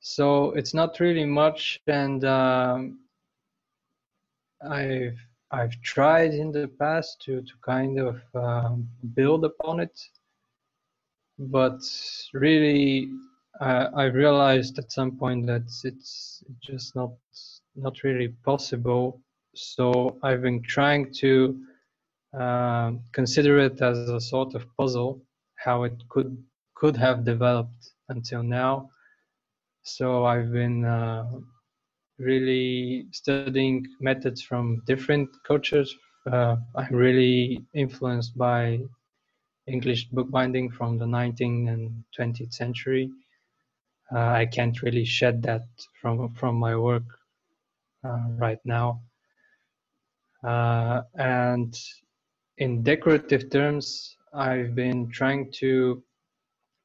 [0.01, 3.01] So it's not really much, and um,
[4.63, 5.19] I've
[5.51, 9.99] I've tried in the past to to kind of um, build upon it,
[11.39, 11.81] but
[12.33, 13.11] really
[13.61, 17.13] uh, I realized at some point that it's just not
[17.75, 19.21] not really possible.
[19.55, 21.61] So I've been trying to
[22.39, 25.23] uh, consider it as a sort of puzzle,
[25.57, 26.37] how it could
[26.75, 28.91] could have developed until now.
[29.97, 31.25] So I've been uh,
[32.19, 35.95] really studying methods from different cultures.
[36.31, 38.81] Uh, I'm really influenced by
[39.67, 43.11] English bookbinding from the 19th and 20th century.
[44.15, 45.65] Uh, I can't really shed that
[46.01, 47.09] from from my work
[48.05, 49.01] uh, right now.
[50.45, 51.75] Uh, and
[52.59, 56.03] in decorative terms, I've been trying to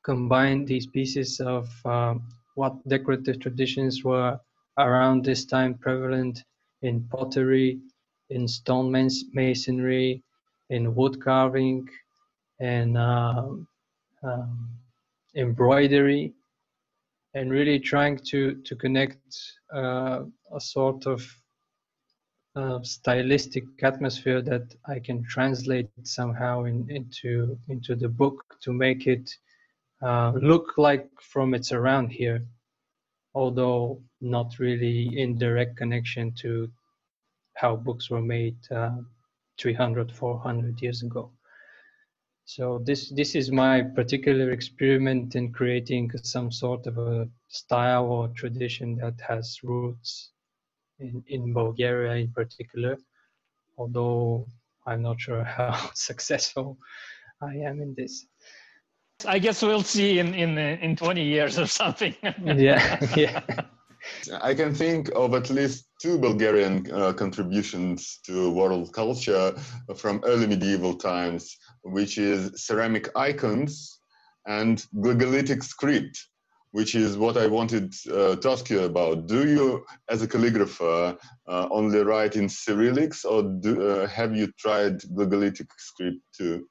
[0.03, 2.23] combine these pieces of um,
[2.55, 4.39] what decorative traditions were
[4.77, 6.43] around this time prevalent
[6.81, 7.79] in pottery,
[8.29, 8.91] in stone
[9.33, 10.23] masonry,
[10.69, 11.87] in wood carving,
[12.59, 13.67] and um,
[14.23, 14.69] um,
[15.35, 16.33] embroidery,
[17.33, 19.21] and really trying to to connect
[19.73, 21.25] uh, a sort of
[22.55, 29.07] uh, stylistic atmosphere that I can translate somehow in, into into the book to make
[29.07, 29.29] it
[30.03, 32.45] uh, look like from its around here,
[33.33, 36.69] although not really in direct connection to
[37.55, 38.97] how books were made uh,
[39.59, 41.31] 300, 400 years ago.
[42.45, 48.27] So this this is my particular experiment in creating some sort of a style or
[48.29, 50.31] tradition that has roots
[50.99, 52.97] in, in Bulgaria in particular,
[53.77, 54.45] although
[54.85, 56.77] I'm not sure how successful
[57.41, 58.25] I am in this.
[59.25, 62.15] I guess we'll see in in in 20 years or something.
[62.43, 63.41] yeah, yeah.
[64.41, 69.55] I can think of at least two Bulgarian uh, contributions to world culture
[69.95, 73.99] from early medieval times, which is ceramic icons
[74.45, 76.27] and glagolitic script,
[76.71, 79.27] which is what I wanted uh, to ask you about.
[79.27, 84.51] Do you, as a calligrapher, uh, only write in Cyrillics, or do, uh, have you
[84.59, 86.67] tried glagolitic script too?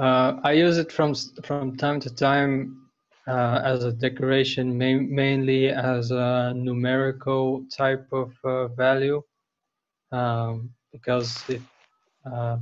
[0.00, 1.14] Uh, I use it from
[1.48, 2.76] from time to time
[3.28, 9.22] uh, as a decoration, ma- mainly as a numerical type of uh, value,
[10.12, 11.62] um, because it,
[12.30, 12.58] uh,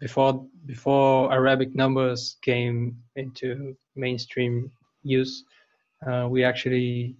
[0.00, 4.70] before before Arabic numbers came into mainstream
[5.02, 5.44] use,
[6.06, 7.16] uh, we actually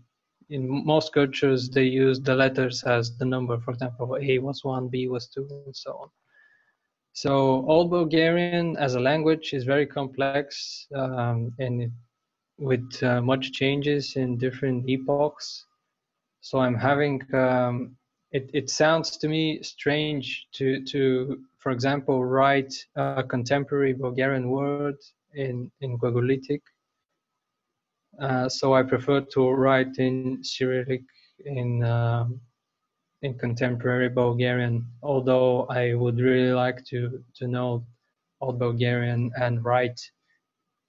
[0.51, 3.59] in most cultures they use the letters as the number.
[3.61, 6.22] For example, A was one, B was two, and so on.
[7.15, 11.91] So Old Bulgarian as a language is very complex um, and it,
[12.59, 15.67] with uh, much changes in different epochs.
[16.41, 17.97] So I'm having um,
[18.33, 18.51] it.
[18.55, 24.97] It sounds to me strange to to, for example, write a contemporary Bulgarian word
[25.35, 26.63] in in Glagolitic.
[28.21, 31.05] Uh, so I prefer to write in Cyrillic
[31.45, 31.85] in.
[31.85, 32.41] Um,
[33.23, 37.85] in contemporary Bulgarian, although I would really like to, to know
[38.41, 40.01] Old Bulgarian and write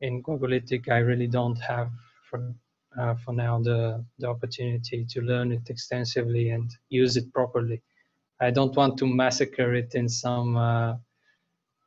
[0.02, 1.90] in Glagolitic, I really don't have
[2.30, 2.54] for,
[3.00, 7.82] uh, for now the, the opportunity to learn it extensively and use it properly.
[8.42, 10.96] I don't want to massacre it in some uh,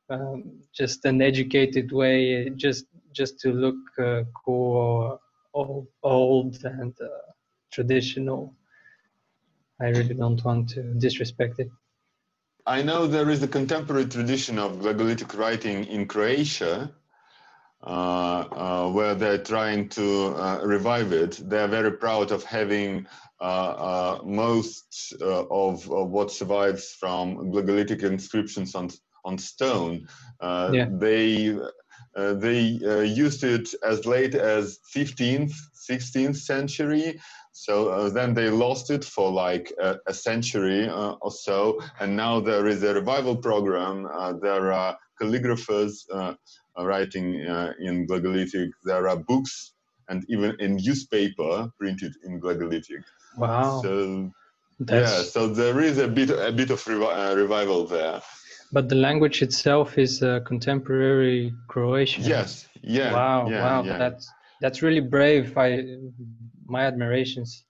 [0.09, 5.21] um, just an educated way, just just to look uh, cool
[5.53, 7.09] or old and uh,
[7.73, 8.55] traditional.
[9.81, 11.69] I really don't want to disrespect it.
[12.67, 16.93] I know there is a contemporary tradition of glagolitic writing in Croatia,
[17.83, 21.39] uh, uh, where they're trying to uh, revive it.
[21.49, 23.07] They're very proud of having
[23.41, 28.91] uh, uh, most uh, of, of, what survives from glagolitic inscriptions on
[29.25, 30.09] on stone.
[30.43, 30.87] Yeah.
[30.91, 31.57] They
[32.17, 32.61] they
[33.05, 35.53] used it as late as 15th,
[35.91, 37.21] 16th century
[37.57, 42.15] so uh, then they lost it for like a, a century uh, or so, and
[42.15, 44.07] now there is a revival program.
[44.13, 46.35] Uh, there are calligraphers uh,
[46.77, 48.69] writing uh, in Glagolitic.
[48.85, 49.73] There are books
[50.11, 53.03] and even a newspaper printed in Glagolitic.
[53.39, 53.81] Wow!
[53.83, 54.31] So
[54.79, 55.11] That's...
[55.11, 58.21] yeah, so there is a bit a bit of revi uh, revival there.
[58.71, 62.25] But the language itself is contemporary Croatian.
[62.25, 62.69] Yes.
[62.83, 63.15] Yeah.
[63.15, 63.49] Wow.
[63.49, 63.83] Yeah, wow.
[63.83, 63.97] Yeah.
[63.97, 65.57] That's that's really brave.
[65.57, 65.85] I
[66.67, 67.65] my admirations.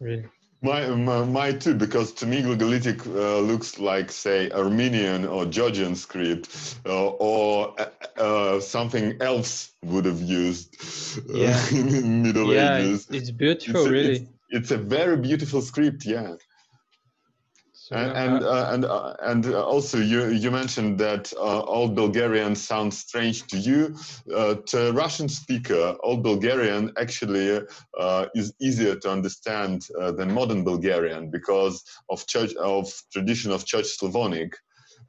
[0.00, 0.24] Really.
[0.60, 5.94] My, my, my, too, because to me, Glagolitic uh, looks like, say, Armenian or Georgian
[5.94, 10.74] script, uh, or uh, uh something else would have used
[11.30, 11.68] uh, yeah.
[11.70, 13.06] in Middle yeah, Ages.
[13.06, 14.16] It's, it's beautiful, it's, really.
[14.16, 16.34] It's, it's, a very beautiful script, yeah
[17.90, 22.98] and uh, and uh, and uh, also you you mentioned that uh, old Bulgarian sounds
[22.98, 23.94] strange to you.
[24.34, 27.60] Uh, to Russian speaker, old Bulgarian actually
[27.98, 29.86] uh, is easier to understand
[30.16, 34.52] than modern Bulgarian because of church of tradition of Church Slavonic.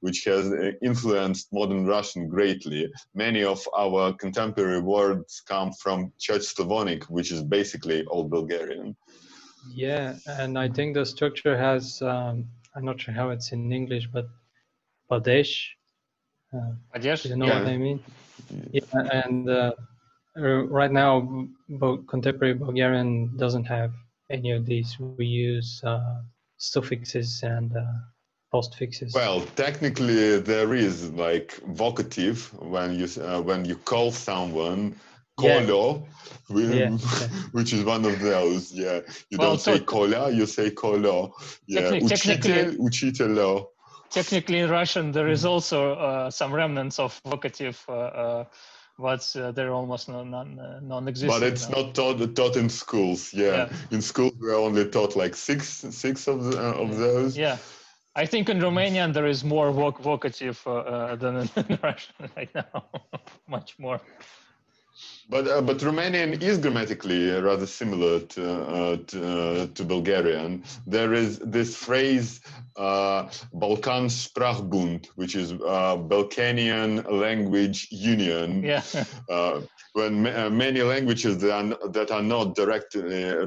[0.02, 0.46] which has
[0.82, 2.82] influenced modern Russian greatly.
[3.14, 8.96] Many of our contemporary words come from Church Slavonic, which is basically Old Bulgarian.
[9.68, 14.08] Yeah, and I think the structure has, um, I'm not sure how it's in English,
[14.14, 14.28] but
[15.10, 15.54] Padesh.
[16.54, 17.26] Uh, Padesh?
[17.26, 17.60] you know Yeah.
[17.60, 18.00] what I mean?
[18.72, 18.82] Yeah,
[19.24, 19.74] and uh,
[20.36, 21.12] right now,
[21.70, 23.92] Bul- contemporary Bulgarian doesn't have
[24.30, 24.98] any of these.
[25.00, 26.22] We use uh,
[26.58, 27.84] suffixes and uh,
[28.54, 29.14] postfixes.
[29.14, 32.38] Well, technically, there is like vocative
[32.74, 34.96] when you uh, when you call someone.
[35.40, 36.08] Colo,
[36.50, 36.90] yeah.
[37.52, 38.72] which is one of those.
[38.72, 41.34] Yeah, you well, don't so say cola, you say colo.
[41.68, 43.68] Yeah, technically, uchitel, uchitelo.
[44.10, 47.78] Technically, in Russian, there is also uh, some remnants of vocative.
[47.88, 48.46] Uh, uh,
[48.98, 53.34] but uh, they're almost non, non, uh, existent But it's not taught, taught in schools.
[53.34, 53.46] Yeah.
[53.46, 53.70] yeah.
[53.92, 57.38] in schools we're only taught like six six of the, of those.
[57.38, 57.58] Yeah,
[58.16, 62.54] I think in Romanian there is more voc- vocative uh, uh, than in Russian right
[62.54, 62.86] now,
[63.48, 64.02] much more.
[65.30, 68.44] But uh, but Romanian is grammatically rather similar to
[68.78, 70.64] uh, to, uh, to Bulgarian.
[70.88, 72.42] There is this phrase
[72.78, 78.64] uh, Balkan Sprachbund, which is uh, Balkanian Language Union.
[78.64, 78.82] Yeah,
[79.30, 79.62] Uh,
[79.94, 83.02] when ma- many languages that are, n- that are not directly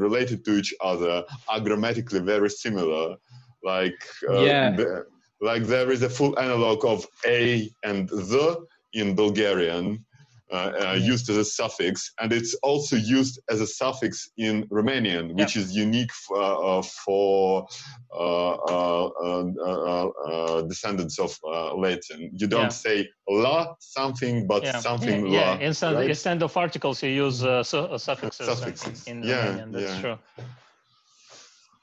[0.06, 3.16] related to each other are grammatically very similar.
[3.64, 3.98] Like
[4.28, 4.70] uh, Yeah.
[4.76, 5.04] the-
[5.40, 10.04] like there is a full analog of a and the in Bulgarian.
[10.52, 11.12] Uh, uh, Yeah.
[11.12, 15.66] used as a suffix, and it's also used as a suffix in Romanian, which is
[15.86, 17.66] unique f- uh, for
[18.12, 22.18] uh, uh, uh, uh, uh, descendants of uh, Latin.
[22.40, 22.82] You don't Yeah.
[22.84, 22.96] say
[23.28, 25.52] la something, but yeah, something yeah, la.
[25.54, 25.66] yeah.
[25.68, 26.10] Instead, right?
[26.10, 29.06] instead of articles, you use uh, su- uh, suffixes, in- Suffixes.
[29.10, 29.72] in Yeah, Romanian.
[29.72, 30.00] That's yeah.
[30.02, 30.18] true.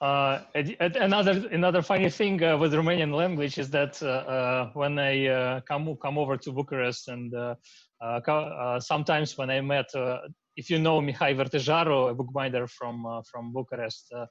[0.01, 4.61] Uh, and- and another another funny thing uh, with Romanian language is that uh, uh,
[4.73, 7.55] when I uh, come come over to Bucharest and co-
[8.79, 10.19] sometimes when I met, uh,
[10.55, 14.25] if you know Mihai Vertejaru, a bookbinder from uh, from Bucharest, uh,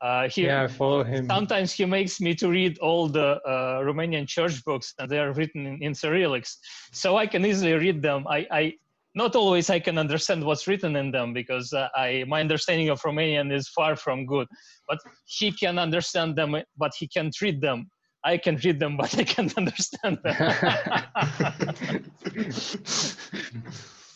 [0.00, 1.26] uh, he yeah, I follow him.
[1.26, 5.32] sometimes he makes me to read all the uh, Romanian church books and they are
[5.32, 6.56] written in, in Cyrillics,
[6.92, 8.26] so I can easily read them.
[8.28, 8.72] I, I
[9.14, 13.00] not always I can understand what's written in them because uh, I my understanding of
[13.00, 14.46] Romanian is far from good.
[14.86, 17.88] But he can understand them, but he can't read them.
[18.26, 20.36] I can read them, but I can't understand them.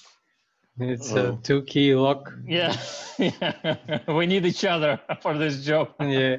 [0.83, 1.35] It's Oh.
[1.35, 2.33] a two key lock.
[2.47, 2.75] yeah,
[3.19, 3.99] yeah.
[4.09, 5.89] we need each other for this job.
[6.01, 6.37] Yeah.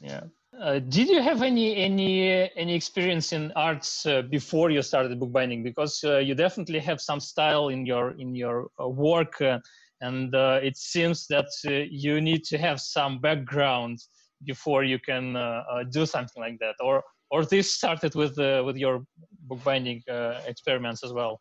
[0.00, 0.22] Yeah.
[0.60, 5.62] Uh, did you have any any any experience in arts uh, before you started bookbinding?
[5.62, 9.60] Because uh, you definitely have some style in your in your uh, work, uh,
[10.00, 13.98] and uh, it seems that uh, you need to have some background
[14.46, 16.74] before you can uh, uh, do something like that.
[16.80, 19.04] Or or this started with uh, with your
[19.48, 21.40] bookbinding uh, experiments as well.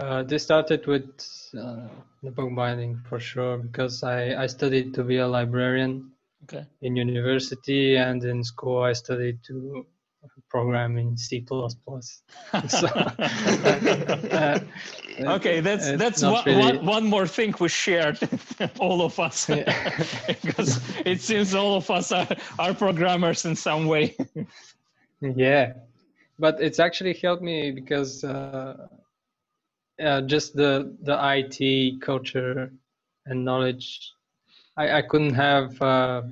[0.00, 1.10] Uh, this started with
[1.58, 1.86] uh,
[2.22, 6.10] the bookbinding for sure because I, I studied to be a librarian
[6.44, 6.66] Okay.
[6.80, 9.86] in university and in school I studied to
[10.54, 11.44] program in C++.
[11.48, 12.86] so,
[14.38, 14.60] uh,
[15.36, 18.18] okay, that's that's one, really- one, one more thing we shared,
[18.78, 19.46] all of us,
[20.46, 22.28] because it seems all of us are,
[22.58, 24.14] are programmers in some way.
[25.20, 25.72] yeah
[26.38, 28.88] but it's actually helped me because uh,
[30.02, 32.72] uh, just the the IT culture
[33.26, 34.12] and knowledge
[34.76, 36.22] I, I couldn't have uh,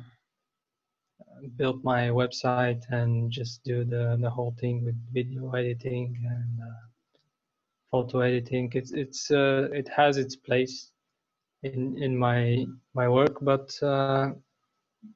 [1.57, 6.87] built my website and just do the, the whole thing with video editing and uh,
[7.91, 8.71] photo editing.
[8.75, 10.93] It's it's uh, it has its place
[11.63, 14.31] in in my my work but uh,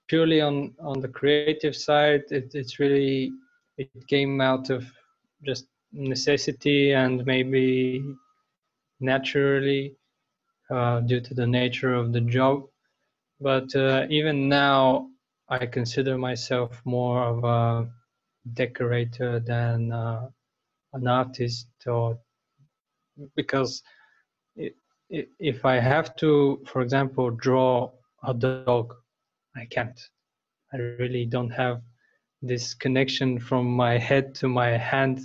[0.09, 3.33] purely on on the creative side it, it's really
[3.79, 4.85] it came out of
[5.45, 8.03] just necessity and maybe
[9.01, 9.97] naturally
[10.71, 12.65] uh, due to the nature of the job.
[13.41, 15.09] But uh, even now
[15.49, 17.89] i consider myself more of a
[18.55, 20.29] decorator than uh,
[20.95, 22.19] an artist or
[23.37, 23.83] because
[25.11, 27.91] if i have to for example draw
[28.25, 28.95] a dog
[29.57, 30.01] i can't.
[30.73, 31.83] I really don't have
[32.43, 35.21] this connection from my head to my hand.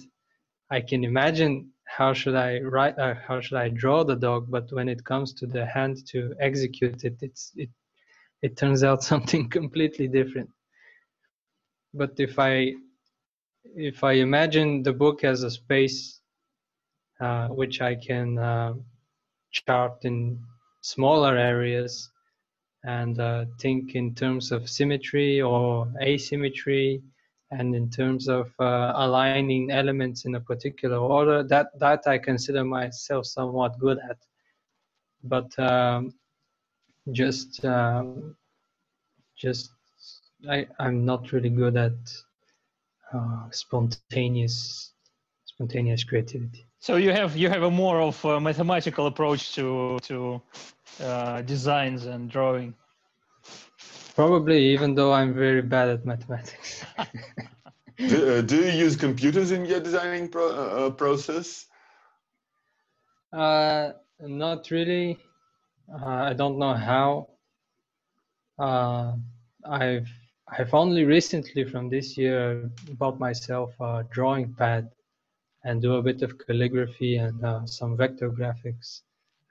[0.69, 4.71] I can imagine how should i write uh, how should i draw the dog but
[4.71, 7.69] when it comes to the hand to execute it it's it
[8.41, 10.49] it turns out something completely different
[11.93, 12.73] but if i
[13.75, 16.21] if i imagine the book as a space
[17.19, 18.73] uh, which i can uh,
[19.51, 20.39] chart in
[20.81, 22.11] smaller areas
[22.83, 27.01] and uh, think in terms of symmetry or asymmetry
[27.51, 32.63] and in terms of uh, aligning elements in a particular order, that that I consider
[32.63, 34.17] myself somewhat good at.
[35.23, 36.13] But um,
[37.11, 38.35] just um,
[39.37, 39.71] just
[40.49, 41.97] I I'm not really good at
[43.13, 44.93] uh, spontaneous
[45.45, 46.65] spontaneous creativity.
[46.79, 50.41] So you have you have a more of a mathematical approach to to
[51.03, 52.73] uh, designs and drawing.
[54.15, 56.83] Probably, even though I'm very bad at mathematics.
[57.97, 61.65] do, uh, do, you use computers in your designing pro uh, uh process?
[63.31, 65.17] Uh, not really.
[65.91, 67.29] Uh, I don't know how.
[68.59, 69.13] Uh,
[69.65, 70.09] I've
[70.47, 74.89] I've only recently from this year bought myself a drawing pad
[75.63, 79.01] and do a bit of calligraphy and uh, some vector graphics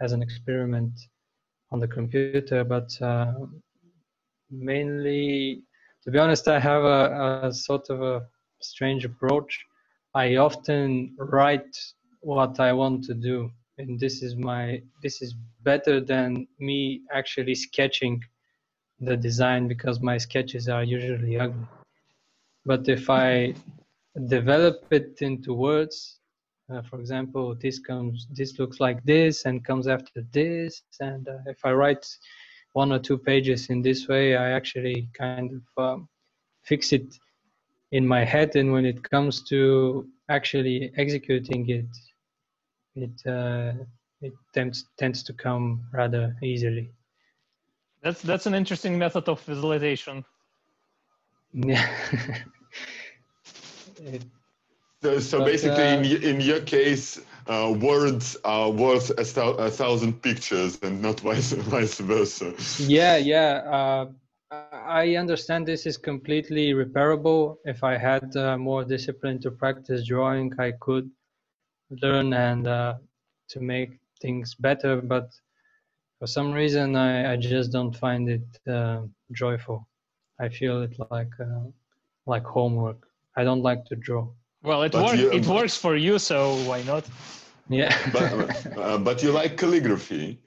[0.01, 0.93] as an experiment
[1.70, 2.64] on the computer.
[2.64, 3.32] But uh,
[4.51, 5.62] mainly,
[6.05, 8.26] to be honest, I have a, a sort of a
[8.61, 9.59] strange approach.
[10.14, 11.76] I often write
[12.20, 17.55] what I want to do, and this is my this is better than me actually
[17.55, 18.22] sketching
[19.01, 21.66] the design because my sketches are usually ugly.
[22.66, 23.55] But if I
[24.26, 26.18] develop it into words,
[26.70, 31.39] uh, for example, this comes, this looks like this and comes after this, and uh,
[31.47, 32.07] if I write
[32.72, 36.09] one or two pages in this way, I actually kind of um,
[36.64, 37.07] fix it
[37.93, 41.87] in my head, and when it comes to actually executing it,
[43.03, 43.72] it uh,
[44.20, 46.90] it tends tends to come rather easily.
[48.03, 50.24] That's that's an interesting method of visualization.
[51.53, 51.88] Yeah.
[55.03, 59.70] so, so but, basically, uh, in, in your case, uh, words are worth a, a,
[59.70, 62.55] thousand pictures, and not vice vice versa.
[62.78, 63.62] Yeah, yeah.
[63.70, 64.07] Uh,
[64.51, 67.57] I understand this is completely repairable.
[67.64, 71.11] If I had uh, more discipline to practice drawing, I could
[71.91, 72.95] learn and uh,
[73.49, 75.01] to make things better.
[75.01, 75.30] But
[76.18, 79.89] for some reason I, I just don't find it uh, joyful.
[80.41, 81.68] I feel it like uh,
[82.26, 83.07] like homework.
[83.36, 84.28] I don't like to draw.
[84.62, 85.18] Well, it works.
[85.18, 87.05] It works for you, so why not?
[87.68, 87.97] Yeah.
[88.12, 90.41] but, uh, but you like calligraphy,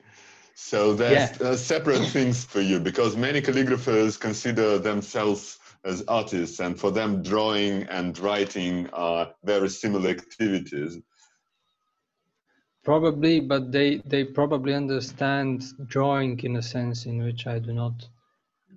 [0.55, 1.47] so that's yeah.
[1.47, 7.23] Uh, separate things for you because many calligraphers consider themselves as artists, and for them,
[7.23, 10.99] drawing and writing are very similar activities.
[12.83, 18.07] Probably, but they they probably understand drawing in a sense in which I do not.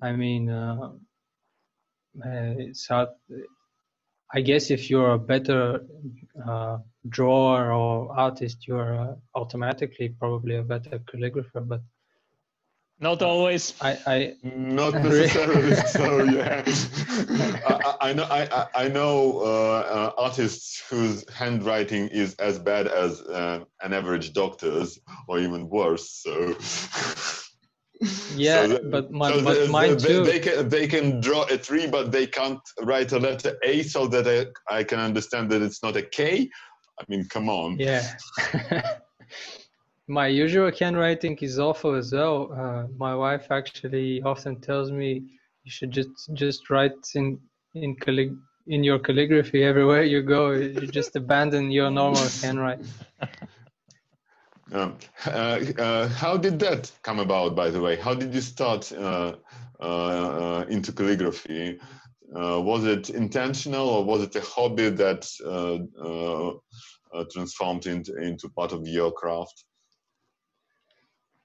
[0.02, 0.92] I mean, uh,
[2.24, 3.08] uh it's hard.
[4.34, 5.86] I guess if you're a better
[6.46, 6.78] uh,
[7.08, 11.66] drawer or artist, you're uh, automatically probably a better calligrapher.
[11.66, 11.80] But
[13.00, 13.74] not always.
[13.80, 15.74] I, I not necessarily.
[15.74, 16.62] so yeah,
[17.66, 18.24] I, I, know.
[18.24, 24.32] I, I know uh, uh, artists whose handwriting is as bad as uh, an average
[24.32, 26.10] doctor's, or even worse.
[26.10, 26.56] So.
[28.34, 30.24] Yeah, so but, my, so but mine they, too.
[30.24, 34.08] They can they can draw a tree, but they can't write a letter A, so
[34.08, 34.26] that
[34.68, 36.50] I, I can understand that it's not a K.
[37.00, 37.78] I mean, come on.
[37.78, 38.02] Yeah.
[40.06, 42.52] My usual handwriting is awful as well.
[42.52, 45.22] Uh, my wife actually often tells me
[45.64, 47.40] you should just just write in
[47.74, 50.50] in callig- in your calligraphy everywhere you go.
[50.50, 52.86] You just abandon your normal handwriting.
[54.72, 54.96] Um,
[55.26, 57.96] uh, uh, how did that come about, by the way?
[57.96, 59.36] How did you start uh,
[59.80, 61.78] uh, uh into calligraphy?
[62.34, 65.28] Uh, was it intentional or was it a hobby that
[67.30, 69.64] transformed into, into part of your craft?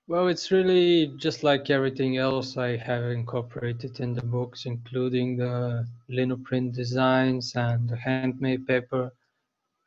[0.09, 5.87] Well, it's really just like everything else I have incorporated in the books, including the
[6.09, 9.13] linoprint designs and the handmade paper.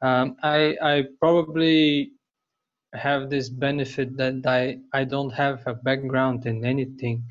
[0.01, 2.12] Um, I, I probably
[2.95, 7.25] have this benefit that I, I don't have a background in anything.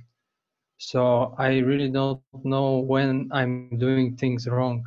[0.77, 4.83] So I really don't know when I'm doing things wrong.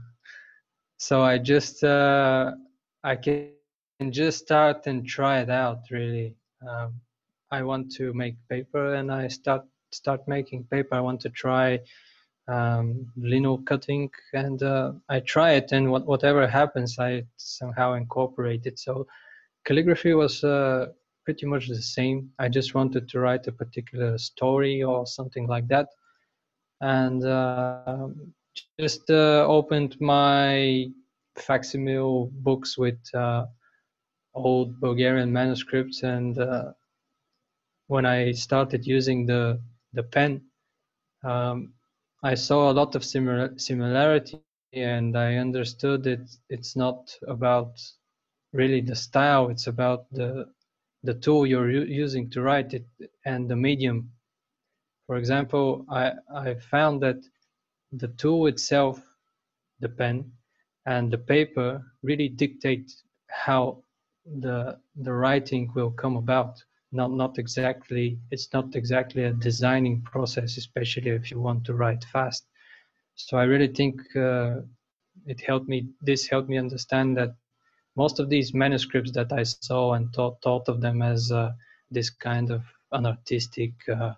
[0.99, 2.53] So I just, uh,
[3.03, 3.53] I can
[4.11, 6.37] just start and try it out really.
[6.69, 7.01] Um,
[7.55, 10.95] I want to make paper and I start start making paper.
[10.97, 11.79] I want to try
[12.55, 18.67] um, lino cutting and uh, I try it and what, whatever happens, I somehow incorporate
[18.67, 18.79] it.
[18.79, 19.07] So
[19.67, 20.87] calligraphy was uh,
[21.25, 22.31] pretty much the same.
[22.39, 25.89] I just wanted to write a particular story or something like that,
[26.81, 28.09] and uh,
[28.81, 30.87] just opened my
[31.37, 33.47] facsimile books with uh,
[34.35, 36.73] old Bulgarian manuscripts and uh,
[37.89, 39.61] when I started using the
[39.93, 40.43] the pen,
[41.25, 41.75] um,
[42.23, 44.41] I saw a lot of similar similarities
[44.73, 46.31] and I understood it.
[46.51, 47.81] It's not about
[48.53, 50.47] really the style; it's about the
[51.05, 52.87] the tool you're using to write it
[53.27, 54.11] and the medium.
[55.07, 57.19] For example, I I found that
[57.93, 59.01] the tool itself,
[59.81, 60.33] the pen,
[60.87, 62.93] and the paper really dictate
[63.29, 63.85] how
[64.27, 66.63] the the writing will come about
[66.95, 72.05] not not exactly it's not exactly a designing process especially if you want to write
[72.13, 72.45] fast.
[73.17, 74.57] So i really think uh,
[75.27, 77.33] it helped me this helped me understand that
[77.97, 81.51] most of these manuscripts that i saw and thought, thought of them as uh,
[81.91, 84.13] this kind of an artistic uh,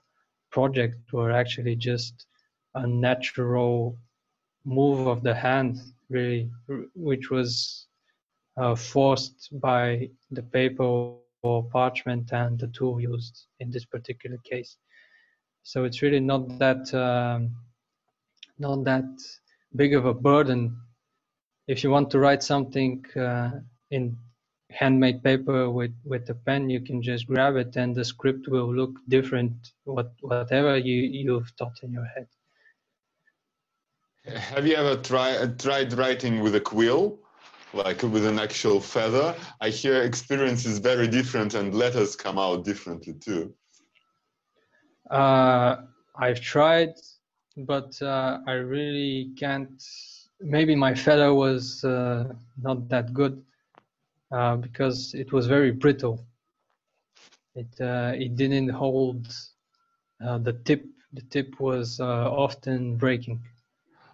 [0.51, 2.27] project were actually just
[2.75, 3.97] a natural
[4.65, 5.77] move of the hand
[6.11, 6.51] really
[6.95, 7.87] which was
[8.59, 11.17] uh, forced by the paper
[11.73, 14.77] parchment and the tool used in this particular case.
[15.63, 17.57] So it's really not that um,
[18.59, 19.09] not that
[19.75, 20.81] big of a burden.
[21.67, 23.51] If you want to write something uh,
[23.91, 24.17] in
[24.71, 28.73] handmade paper with with a pen, you can just grab it, and the script will
[28.75, 29.55] look different.
[29.85, 32.29] What whatever you you've thought in your head.
[34.27, 37.19] Have you ever tried tried writing with a quill?
[37.77, 39.35] Like with an actual feather.
[39.61, 43.55] I hear experience is very different and letters come out differently too.
[45.11, 45.77] Uh,
[46.19, 46.95] I've tried,
[47.57, 49.83] but uh, I really can't.
[50.41, 53.43] Maybe my feather was uh, not that good
[54.33, 56.27] uh, because it was very brittle.
[57.55, 59.29] It uh, it didn't hold
[60.25, 60.85] uh, the tip.
[61.13, 63.41] The tip was often breaking.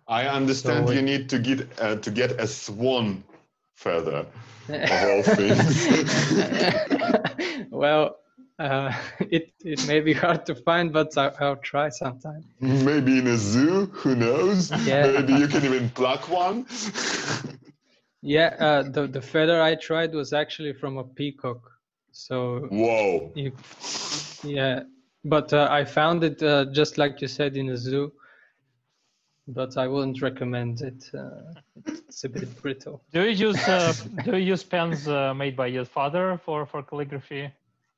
[0.07, 3.25] I understand so you need to get to get a swan
[3.75, 4.27] feather
[4.69, 5.89] of all things.
[7.71, 8.17] well,
[8.59, 12.45] uh, it it may be hard to find, but I'll, I'll, try sometime.
[12.61, 14.71] Maybe in a zoo, who knows?
[14.87, 15.11] Yeah.
[15.13, 16.67] Maybe you can even pluck one.
[18.23, 21.61] yeah, uh, the the feather I tried was actually from a peacock.
[22.13, 23.33] So whoa.
[23.35, 23.53] You,
[24.45, 24.83] yeah,
[25.25, 28.13] but uh, I found it uh, just like you said in a zoo
[29.49, 31.11] but I wouldn't recommend it.
[31.15, 31.55] Uh,
[32.09, 33.03] it's a bit brittle.
[33.13, 33.93] Do you use uh,
[34.25, 37.51] do you use pens uh, made by your father for for calligraphy,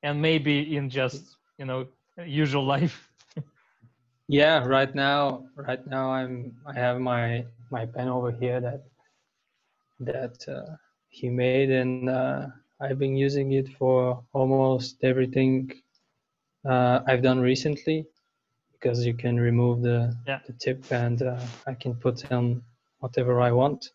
[0.02, 1.86] and maybe in just you know
[2.24, 3.10] usual life?
[4.28, 8.84] yeah, right now, right now I'm I have my my pen over here that
[10.00, 10.76] that uh,
[11.08, 12.46] he made, and uh,
[12.80, 15.70] I've been using it for almost everything
[16.64, 18.06] uh, I've done recently
[18.84, 20.40] because you can remove the, yeah.
[20.46, 22.62] the tip and uh, I can put in
[22.98, 23.92] whatever I want.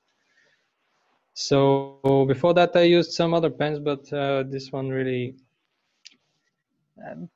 [1.35, 5.35] So before that, I used some other pens, but uh, this one really,
[7.05, 7.29] um,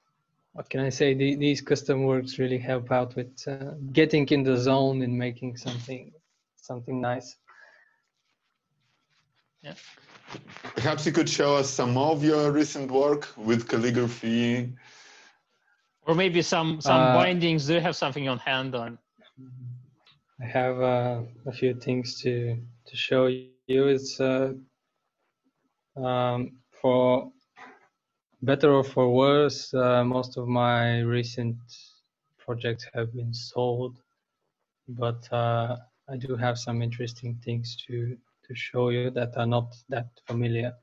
[0.54, 1.14] what can I say?
[1.14, 5.56] The, these custom works really help out with uh, getting in the zone and making
[5.58, 6.12] something
[6.56, 7.36] something nice.
[9.62, 9.76] Yeah.
[10.76, 14.74] Perhaps you could show us some of your recent work with calligraphy
[16.08, 17.68] or maybe some some uh, bindings.
[17.68, 18.97] Do you have something on hand on?
[20.41, 23.88] I have uh, a few things to to show you.
[23.88, 24.54] It's uh,
[25.95, 27.32] um, for
[28.41, 29.74] better or for worse.
[29.74, 31.56] Uh, most of my recent
[32.38, 34.01] projects have been sold,
[34.88, 35.78] but uh,
[36.10, 40.74] I do have some interesting things to to show you that are not that familiar.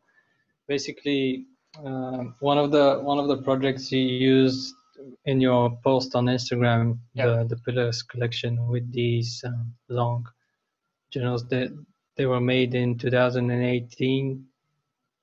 [0.66, 1.44] Basically,
[1.84, 4.74] uh, one of the one of the projects you used
[5.24, 7.26] in your post on Instagram yeah.
[7.26, 10.26] the the pillars collection with these um, long
[11.10, 11.70] journals that
[12.16, 14.44] they were made in 2018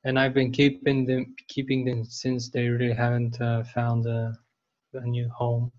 [0.04, 4.38] and I've been keeping them keeping them since they really haven't uh, found a,
[4.94, 5.72] a, new home.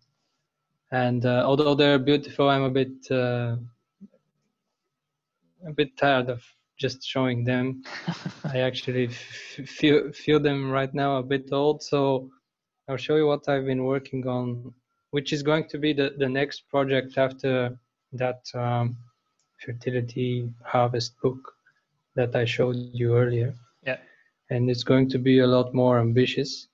[0.91, 3.57] And uh, although they're beautiful I'm a bit uh,
[5.67, 6.43] a bit tired of
[6.79, 7.83] just showing them.
[8.45, 11.83] I actually f- feel feel them right now a bit old.
[11.83, 12.31] So
[12.89, 14.73] I'll show you what I've been working on,
[15.11, 17.79] which is going to be the, the next project after
[18.13, 18.97] that um,
[19.65, 21.53] fertility harvest book
[22.15, 23.55] that I showed you earlier.
[23.85, 23.99] Yeah.
[24.51, 26.69] And it's going to be a lot more ambitious.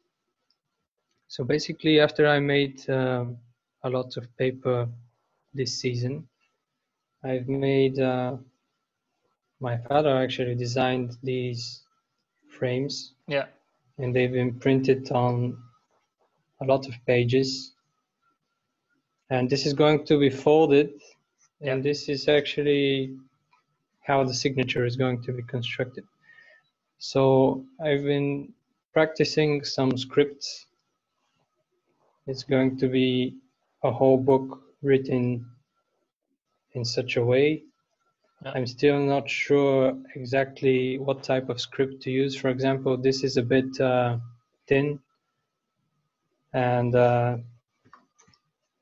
[1.27, 3.37] So basically, after I made um,
[3.83, 4.89] a lot of paper
[5.53, 6.29] this season,
[7.25, 8.37] I've made, uh,
[9.59, 11.83] my father actually designed these
[12.49, 13.15] frames.
[13.27, 13.47] Yeah.
[13.99, 15.59] And they've been printed on
[16.65, 17.73] a lot of pages.
[19.31, 20.91] And this is going to be folded.
[21.61, 23.17] And this is actually
[24.03, 26.05] how the signature is going to be constructed.
[26.99, 28.53] So I've been
[28.93, 30.67] practicing some scripts.
[32.27, 33.37] It's going to be
[33.83, 35.47] a whole book written
[36.73, 37.63] in such a way.
[38.45, 42.37] I'm still not sure exactly what type of script to use.
[42.37, 44.19] For example, this is a bit uh,
[44.69, 45.01] thin,
[46.55, 47.37] and uh,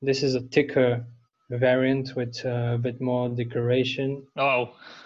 [0.01, 1.05] this is a thicker
[1.49, 4.69] variant with uh, a bit more decoration Oh,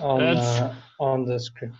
[0.00, 1.72] on uh, on the screen.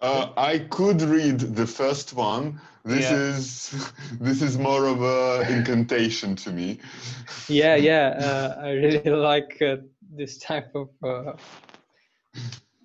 [0.00, 2.60] Uh, I could read the first one.
[2.84, 3.16] This Yeah.
[3.16, 6.80] is this is more of a incantation to me.
[7.48, 9.76] Yeah, yeah, uh, I really like uh,
[10.16, 10.88] this type of.
[11.02, 11.34] Uh,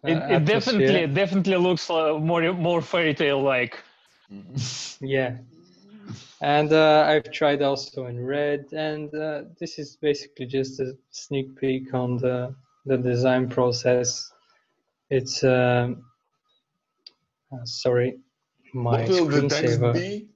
[0.05, 3.83] it, uh, it definitely definitely looks uh, more more fairy tale like.
[5.01, 5.37] Yeah.
[6.41, 11.55] And uh, I've tried also in red, and uh, this is basically just a sneak
[11.59, 12.55] peek on the
[12.85, 14.31] the design process.
[15.09, 16.03] It's um,
[17.51, 18.19] uh, sorry,
[18.73, 19.93] my what will the text screensaver.
[19.93, 20.27] be?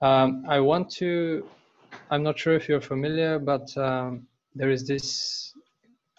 [0.00, 1.46] Um, I want to.
[2.10, 5.52] I'm not sure if you're familiar, but um, there is this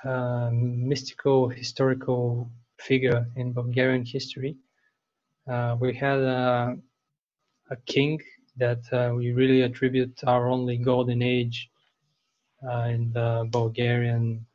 [0.04, 4.56] um, mystical historical figure in Bulgarian history.
[5.48, 6.78] Uh, we had a,
[7.72, 8.20] a king
[8.58, 11.70] that uh, we really attribute our only golden age
[12.68, 14.46] uh, in the Bulgarian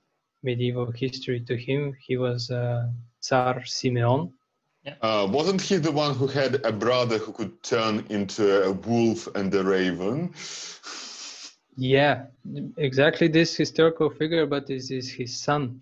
[0.42, 1.94] medieval history to him.
[2.06, 2.86] He was uh,
[3.20, 4.28] Tsar Simeon.
[5.02, 9.28] Uh, wasn't he the one who had a brother who could turn into a wolf
[9.34, 10.32] and a raven?
[11.76, 12.26] Yeah,
[12.76, 15.80] exactly this historical figure, but this is his son,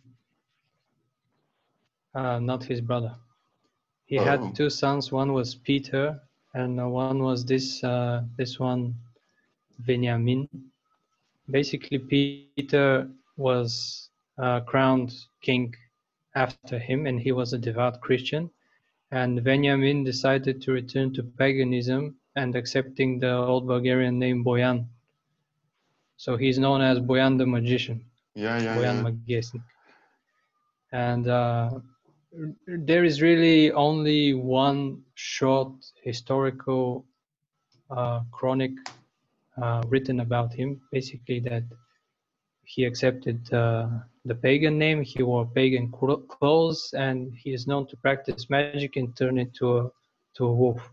[2.14, 3.14] uh, not his brother.
[4.06, 4.24] He Oh.
[4.24, 5.12] had two sons.
[5.12, 6.20] One was Peter,
[6.54, 8.94] and uh, one was this uh, this one,
[9.86, 10.48] Benjamin.
[11.50, 15.74] Basically, Peter was uh, crowned king
[16.34, 18.50] after him, and he was a devout Christian.
[19.10, 24.86] And Benjamin decided to return to paganism and accepting the old Bulgarian name Boyan.
[26.16, 28.00] So he's known as Boyan the magician,
[28.34, 29.02] Yeah, yeah, Boyan yeah.
[29.02, 29.62] Magesnik.
[30.92, 31.70] And uh,
[32.66, 35.72] there is really only one short
[36.02, 37.04] historical
[37.90, 38.72] uh, chronic
[39.60, 41.64] uh, written about him, basically that
[42.64, 43.88] he accepted uh,
[44.26, 49.16] the pagan name, he wore pagan clothes, and he is known to practice magic and
[49.16, 49.90] turn into a,
[50.36, 50.90] to a wolf.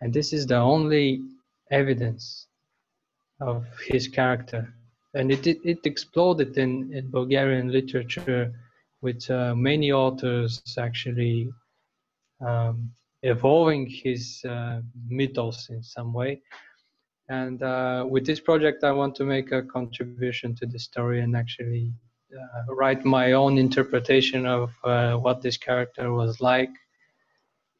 [0.00, 1.22] And this is the only
[1.70, 2.46] evidence
[3.40, 4.72] of his character.
[5.14, 8.52] And it, it, it exploded in, in Bulgarian literature
[9.02, 11.50] with uh, many authors actually
[12.40, 12.90] um,
[13.22, 16.40] evolving his uh, mythos in some way.
[17.28, 21.36] And uh, with this project, I want to make a contribution to the story and
[21.36, 21.92] actually
[22.32, 26.70] uh, write my own interpretation of uh, what this character was like.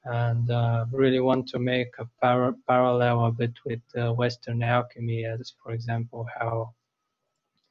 [0.04, 5.24] And uh, really want to make a par- parallel a bit with uh, Western alchemy,
[5.24, 6.74] as for example, how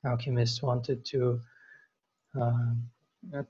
[0.06, 1.42] alchemists wanted to
[2.40, 2.84] um,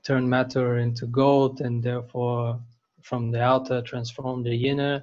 [0.02, 2.60] turn matter into gold and therefore
[3.02, 5.02] from the outer transform the inner.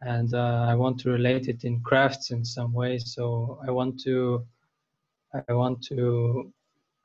[0.00, 2.98] And uh, i want to relate it in crafts in some way.
[2.98, 4.44] So i want to
[5.48, 6.52] i want to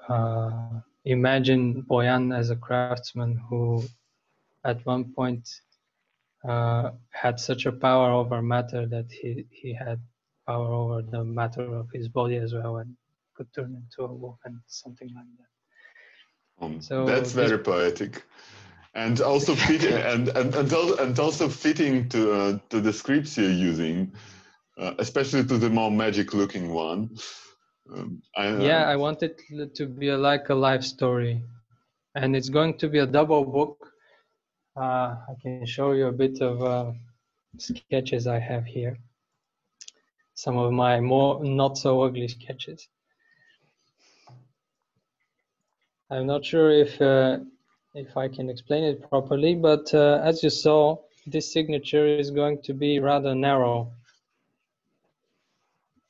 [0.09, 3.83] uh, imagine boyan as a craftsman who
[4.65, 5.47] at one point
[6.47, 9.99] uh, had such a power over matter that he, he had
[10.45, 12.95] power over the matter of his body as well and
[13.35, 15.56] could turn into a wolf and something like that
[16.61, 18.23] Um, So that's very poetic,
[18.93, 23.49] and also fit and and and, and also fitting to uh, to the scripts you're
[23.51, 24.11] using,
[24.77, 27.09] uh, especially to the more magic-looking one.
[27.93, 29.39] Um, I, uh, yeah i want it
[29.75, 31.41] to be a, like a life story.
[32.15, 33.77] And it's going to be a double book.
[34.75, 36.91] Uh, i can show you a bit of uh,
[37.59, 38.97] sketches i have here.
[40.33, 42.87] Some of my more not so ugly sketches
[46.11, 47.37] i'm not sure if uh,
[47.95, 50.97] if i can explain it properly but uh, as you saw
[51.27, 53.87] this signature is going to be rather narrow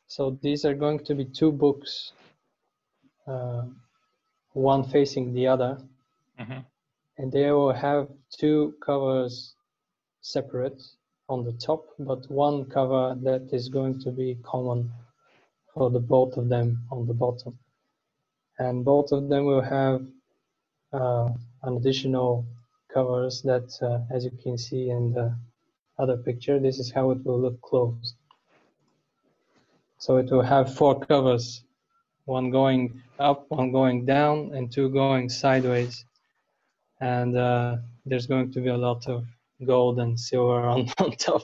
[0.08, 2.14] so these are going to be two books,
[3.28, 3.64] uh,
[4.54, 5.78] one facing the other,
[6.40, 6.66] Mhm.
[7.18, 9.56] and they will have two covers
[10.22, 10.82] separate
[11.30, 14.92] on the top, but one cover that is going to be common
[15.74, 17.58] for the both of them on the bottom.
[18.60, 20.06] And both of them will have
[20.94, 21.30] uh,
[21.64, 22.46] an additional
[22.94, 25.36] covers that, uh, as you can see in the
[26.00, 28.16] other picture, this is how it will look closed.
[30.00, 31.64] So it will have four covers,
[32.26, 36.06] one going up, one going down, and two going sideways.
[37.02, 39.26] And uh, there's going to be a lot of
[39.66, 41.44] gold and silver on, on top.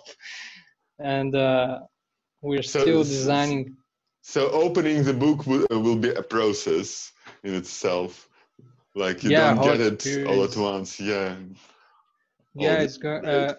[0.99, 1.82] And uh,
[2.41, 3.78] we're So- still designing.
[4.24, 7.13] So opening the book will, uh, will be a process.
[7.43, 8.30] in itself.
[8.95, 10.99] Like you Yeah, don't get it all at once.
[10.99, 11.36] Yeah.
[12.55, 13.26] yeah the- it's great.
[13.28, 13.53] uh,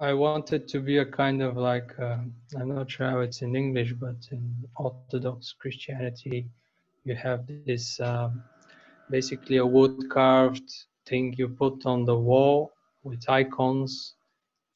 [0.00, 2.18] i want it to be a kind of like uh,
[2.58, 4.42] i'm not sure how it's in english but in
[4.76, 6.46] orthodox christianity
[7.04, 8.42] you have this um,
[9.10, 10.68] basically a wood carved
[11.08, 12.70] thing you put on the wall
[13.02, 14.14] with icons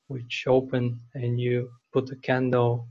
[0.09, 2.87] which open and you put a candle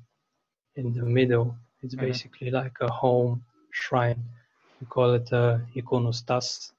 [0.75, 2.01] in the middle it's Mhm.
[2.01, 4.21] basically like a home shrine.
[4.79, 6.71] We call it a iconostas.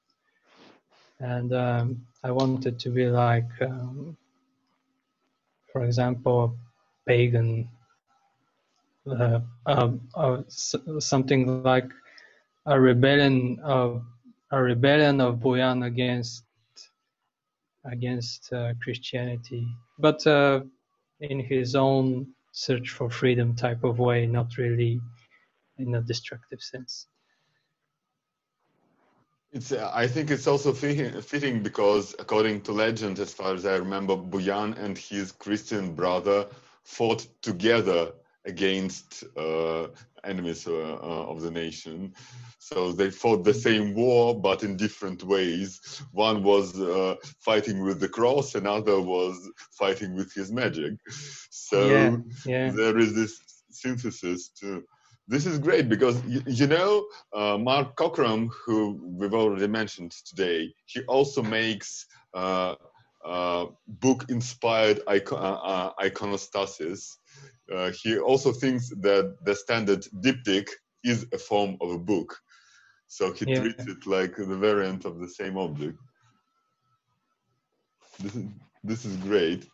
[1.19, 4.17] And um, I wanted to be like, um,
[5.71, 7.67] for example, a pagan,
[9.09, 10.41] uh, uh, uh,
[10.99, 11.89] something like
[12.65, 14.03] a rebellion of
[14.51, 16.45] a rebellion of Boyan against
[17.85, 19.65] against uh, Christianity,
[19.99, 20.61] but uh,
[21.21, 25.01] in his own search for freedom type of way, not really
[25.77, 27.07] in a destructive sense.
[29.51, 29.71] It's.
[29.71, 34.15] Uh, I think it's also fitting, because, according to legend, as far as I remember,
[34.15, 36.47] Buyan and his Christian brother
[36.83, 38.13] fought together
[38.45, 39.87] against uh,
[40.23, 42.13] enemies uh, uh, of the nation.
[42.59, 46.01] So they fought the same war, but in different ways.
[46.11, 49.37] One was uh, fighting with the cross, another was
[49.71, 50.93] fighting with his magic.
[51.49, 52.71] So yeah, yeah.
[52.71, 53.39] there is this
[53.69, 54.83] synthesis too.
[55.27, 60.73] This is great because you, you know uh, Mark Cockram, who we've already mentioned today,
[60.85, 62.75] he also makes uh,
[63.25, 67.17] uh, book-inspired icon- iconostasis.
[67.73, 70.69] Uh, he also thinks that the standard diptych
[71.03, 72.35] is a form of a book,
[73.07, 73.61] so he Yeah.
[73.61, 75.97] treats it like the variant of the same object.
[78.19, 78.45] This is,
[78.83, 79.65] this is great.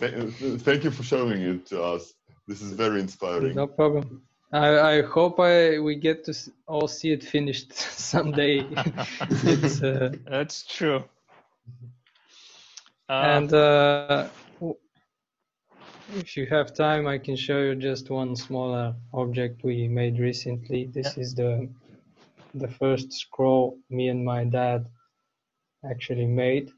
[0.00, 2.12] Thank you for showing it to us.
[2.48, 3.54] This is very inspiring.
[3.56, 4.22] No problem.
[4.52, 6.34] I, I hope I we get to
[6.66, 7.72] all see it finished
[8.12, 8.60] someday.
[9.30, 11.02] it's, uh, That's true.
[13.08, 14.30] Uh, and uh, w-
[16.14, 20.86] if you have time, I can show you just one smaller object we made recently.
[20.86, 21.68] This is the
[22.54, 24.86] the first scroll me and my dad
[25.90, 26.70] actually made.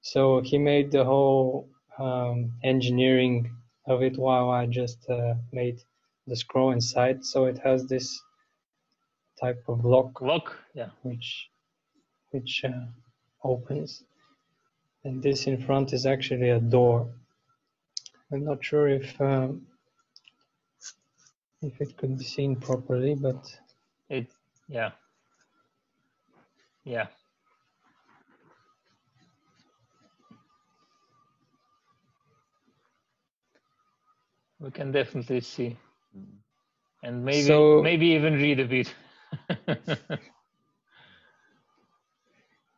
[0.00, 1.68] So he made the whole
[1.98, 3.54] um, engineering
[3.86, 5.80] of it while I just uh, made
[6.26, 7.24] the scroll inside.
[7.24, 8.20] So it has this
[9.40, 10.90] type of lock lock, yeah.
[11.02, 11.48] which
[12.30, 12.86] which uh,
[13.44, 14.02] opens
[15.04, 17.08] and this in front is actually a door
[18.32, 19.62] i'm not sure if um,
[21.62, 23.42] if it could be seen properly but
[24.08, 24.28] It,
[24.68, 24.90] yeah.
[26.84, 27.06] Yeah.
[34.60, 35.76] We can definitely see.
[37.02, 38.94] And maybe So- maybe even read a bit.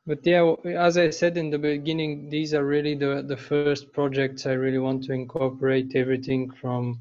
[0.07, 0.55] but yeah
[0.89, 4.79] as i said in the beginning these are really the the first projects i really
[4.79, 7.01] want to incorporate everything from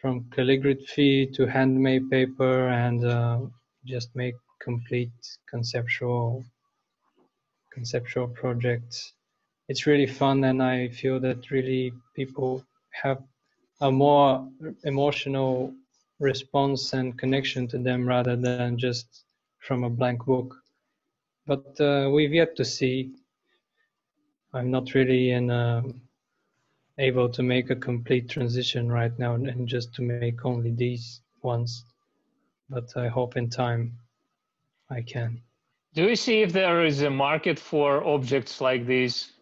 [0.00, 3.38] from calligraphy to handmade paper and uh,
[3.84, 5.12] just make complete
[5.48, 6.44] conceptual
[7.72, 9.12] conceptual projects.
[9.68, 12.64] It's really fun and i feel that really people
[13.02, 13.18] have
[13.80, 14.48] a more
[14.84, 15.72] emotional
[16.18, 19.24] response and connection to them rather than just
[19.60, 20.56] from a blank book
[21.50, 23.10] but uh, we've yet to see.
[24.54, 25.82] I'm not really in a,
[26.98, 31.84] able to make a complete transition right now and just to make only these ones.
[32.68, 33.98] But i hope in time
[34.90, 35.42] i can.
[35.94, 39.32] Do you see if there is a market for objects like these?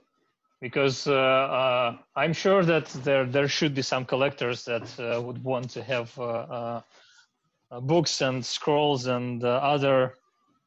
[0.62, 1.12] Because uh,
[1.60, 5.82] uh, I'm sure that there there should be some collectors that uh, would want to
[5.82, 6.80] have uh, uh,
[7.70, 10.14] uh, books and scrolls and uh, other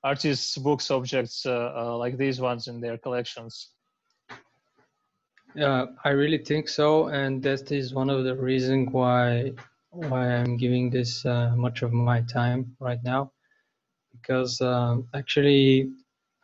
[0.03, 3.71] artists' books objects uh, uh, like these ones in their collections.
[5.59, 9.53] Uh, I really think so, and that is one of the reasons why
[9.91, 13.31] why I'm giving this uh, much of my time right now,
[14.13, 15.91] because um, actually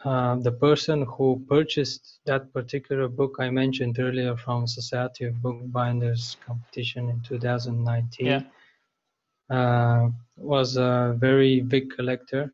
[0.05, 6.37] uh, the person who purchased that particular book I mentioned earlier from Society of Bookbinders
[6.45, 8.41] competition in 2019 Yeah.
[9.49, 12.53] uh, was a very big collector,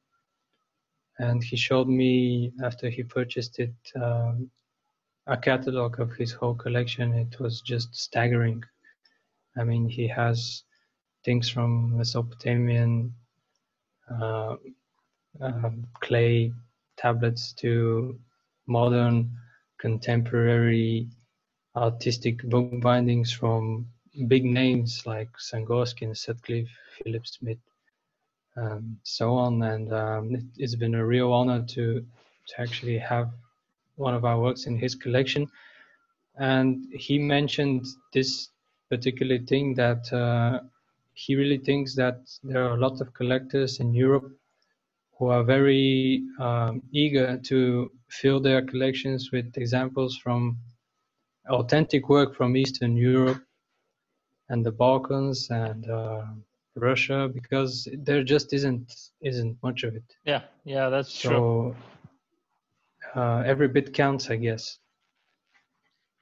[1.19, 3.73] and he showed me after he purchased it.
[3.95, 4.49] Um,
[5.27, 7.13] a catalog of his whole collection.
[7.13, 8.63] It was just staggering.
[9.57, 10.63] I mean, he has
[11.23, 13.13] things from Mesopotamian
[14.09, 14.55] uh,
[16.01, 16.51] clay
[16.97, 18.19] tablets to
[18.67, 19.31] modern
[19.79, 21.07] contemporary
[21.75, 23.87] artistic book bindings from
[24.27, 27.57] big names like Sangorski, Sutcliffe, Philip Smith,
[28.55, 29.61] um, so on.
[29.63, 32.05] And um, it, has been a real honor to
[32.47, 33.31] to actually have
[33.95, 35.47] one of our works in his collection.
[36.37, 38.49] And he mentioned this
[38.89, 40.59] particular thing that uh,
[41.13, 44.29] he really thinks that there are a lot of collectors in Europe
[45.17, 50.57] who are very um, eager to fill their collections with examples from
[51.49, 53.41] authentic work from Eastern Europe
[54.49, 56.25] and the Balkans and uh,
[56.75, 60.03] Russia because there just isn't isn't much of it.
[60.25, 61.75] Yeah, yeah, that's so, true.
[63.15, 64.79] Uh, every bit counts, I guess.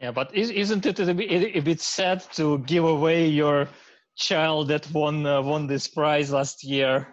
[0.01, 3.67] Yeah, but isn't it a bit, a bit sad to give away your
[4.15, 7.07] child that won uh, won this prize last year?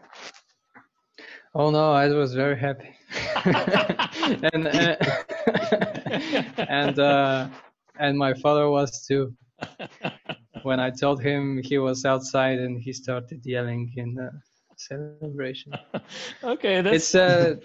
[1.55, 2.97] Oh no, I was very happy,
[4.53, 4.97] and uh,
[6.69, 7.49] and uh,
[7.99, 9.35] and my father was too.
[10.69, 14.31] when I told him he was outside and he started yelling in the
[14.77, 15.73] celebration.
[16.45, 16.97] okay, that's...
[16.97, 17.57] it's uh,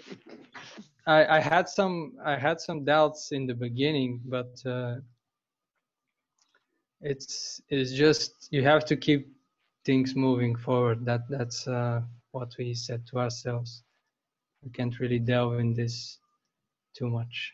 [1.06, 1.94] I I had some
[2.32, 4.94] I had some doubts in the beginning, but uh,
[7.12, 9.22] it's it's just you have to keep
[9.84, 11.04] things moving forward.
[11.04, 12.00] That that's uh,
[12.32, 13.70] what we said to ourselves.
[14.62, 16.18] We can't really delve in this
[16.96, 17.52] too much.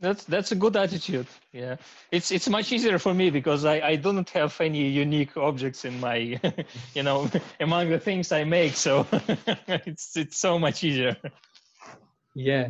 [0.00, 1.26] That's that's a good attitude.
[1.52, 1.76] Yeah,
[2.12, 5.98] it's it's much easier for me because I I don't have any unique objects in
[5.98, 6.16] my,
[6.94, 7.28] you know,
[7.60, 8.74] among the things I make.
[8.76, 9.06] So
[9.68, 11.16] it's it's so much easier.
[12.36, 12.68] Yeah,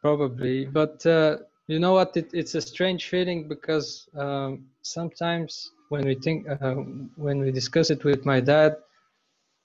[0.00, 0.66] probably.
[0.66, 2.16] But uh, you know what?
[2.16, 6.74] It, it's a strange feeling because um, sometimes when we think uh,
[7.16, 8.76] when we discuss it with my dad,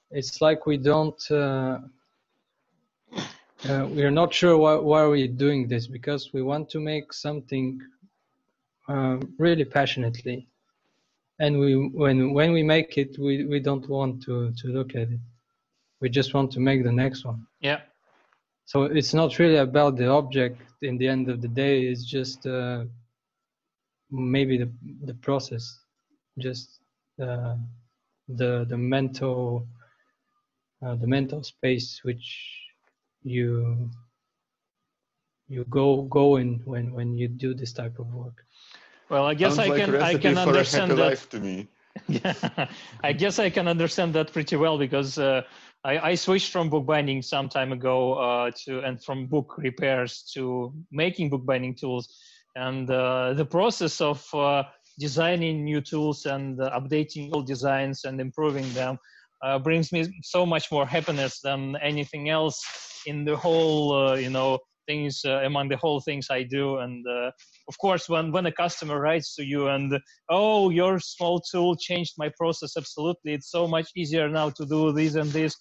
[0.10, 1.22] it's like we don't.
[1.30, 1.78] Uh,
[3.66, 6.80] uh, we are not sure why, why are we doing this because we want to
[6.80, 7.82] make something
[8.88, 10.48] um, really passionately.
[11.40, 15.10] And we when when we make it we, we don't want to to look at
[15.10, 15.20] it.
[16.00, 17.46] We just want to make the next one.
[17.60, 17.82] Yeah.
[18.66, 21.88] So it's not really about the object in the end of the day.
[21.88, 22.86] It's just uh,
[24.12, 24.70] maybe the
[25.04, 25.80] the process
[26.38, 26.80] just
[27.22, 27.56] uh,
[28.28, 29.68] the the mental
[30.86, 32.67] uh, the mental space which
[33.30, 33.90] you
[35.48, 38.44] you go go in when when you do this type of work.
[39.10, 41.18] Well i guess Sounds i like can i can understand that.
[41.32, 41.68] to me.
[42.08, 42.68] Yeah
[43.04, 45.42] i guess i can understand that pretty well because uh,
[45.84, 50.74] I, I, switched from bookbinding some time ago uh, to and from book repairs to
[50.92, 52.10] making bookbinding tools.
[52.56, 54.64] And uh, the process of uh,
[55.00, 58.98] designing new tools and uh, updating old designs and improving them
[59.44, 64.30] uh, brings me so much more happiness than anything else in the whole uh, you
[64.30, 66.78] know things uh, among the whole things i do.
[66.78, 67.32] And uh,
[67.68, 72.14] of course when when a customer writes to you and oh your small tool changed
[72.18, 73.34] my process absolutely.
[73.34, 75.56] It's so much easier now to do this and this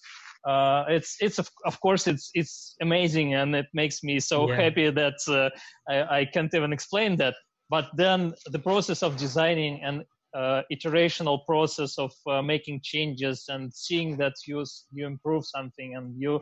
[0.47, 4.55] uh, it's it's of, of course it's it's amazing and it makes me so yeah.
[4.55, 5.49] happy that uh,
[5.89, 7.35] I, I can't even explain that.
[7.69, 13.73] But then the process of designing and uh, iterational process of uh, making changes and
[13.73, 14.63] seeing that you
[14.93, 16.39] you improve something and you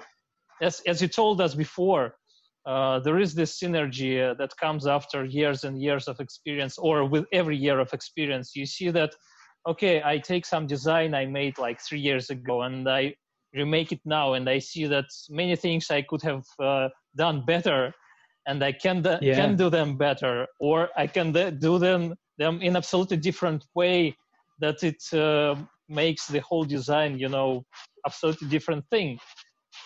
[0.62, 2.16] as as you told us before
[2.66, 7.06] uh, there is this synergy uh, that comes after years and years of experience or
[7.06, 9.14] with every year of experience you see that
[9.68, 13.14] okay i take some design i made like three years ago and i
[13.54, 17.94] remake it now and i see that many things i could have uh, done better
[18.48, 19.36] and i can yeah.
[19.36, 24.16] can do them better or i can do them them in absolutely different way
[24.60, 25.56] that it uh,
[25.88, 27.64] makes the whole design you know
[28.06, 29.18] absolutely different thing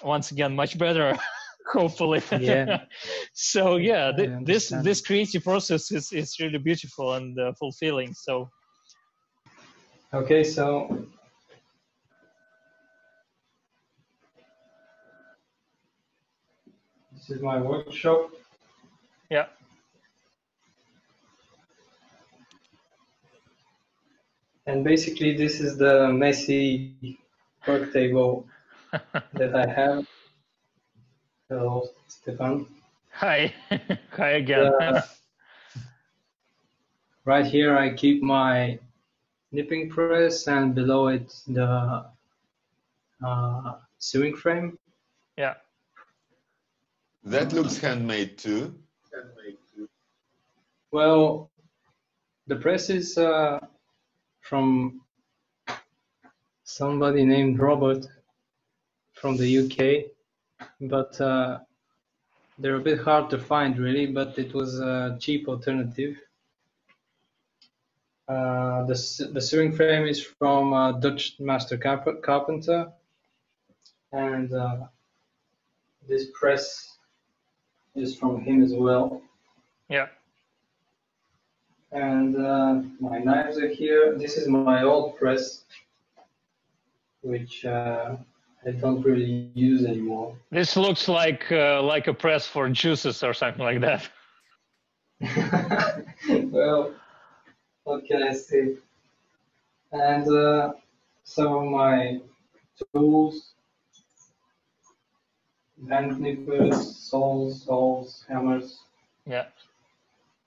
[0.04, 1.18] once again much better
[1.74, 2.22] hopefully.
[2.39, 2.82] Yeah.
[3.34, 8.50] So yeah th- this this creative process is is really beautiful and uh, fulfilling so.
[10.14, 11.06] Okay so.
[17.14, 18.32] This is my workshop.
[19.30, 19.47] Yeah.
[24.66, 27.18] And basically this is the messy
[27.68, 28.45] work table
[29.33, 30.07] that I have.
[31.49, 32.67] Hello, Stopan.
[33.11, 33.53] Hi,
[34.11, 34.71] hi again.
[34.81, 35.01] Uh,
[37.25, 38.79] right here I keep my
[39.51, 42.05] nipping press and below it the
[43.25, 44.77] uh, sewing frame.
[45.37, 45.55] Yeah.
[47.23, 48.75] That looks handmade too.
[50.91, 51.51] Well,
[52.47, 53.59] the press is uh,
[54.41, 55.01] from
[56.63, 58.07] somebody named Robert
[59.20, 60.11] from the UK,
[60.82, 61.59] but uh,
[62.57, 66.17] they're a bit hard to find really, but it was a cheap alternative.
[68.28, 72.91] Uh, the, the sewing frame is from a Dutch master carpenter
[74.11, 74.78] and uh,
[76.07, 76.97] this press
[77.95, 79.22] is from him as well.
[79.89, 80.07] Yeah.
[81.91, 84.15] And uh, my knives are here.
[84.17, 85.63] This is my old press,
[87.22, 88.17] which uh,
[88.68, 90.36] I don't really use anymore.
[90.51, 94.10] This looks like uh, like a press for juices or something like that.
[96.51, 96.93] well,
[97.84, 98.76] what can I say?
[99.91, 100.74] And uh,
[101.24, 102.22] some of my
[102.93, 103.53] tools,
[105.78, 108.80] band nippers, saws, saws, hammers.
[109.26, 109.45] Yeah.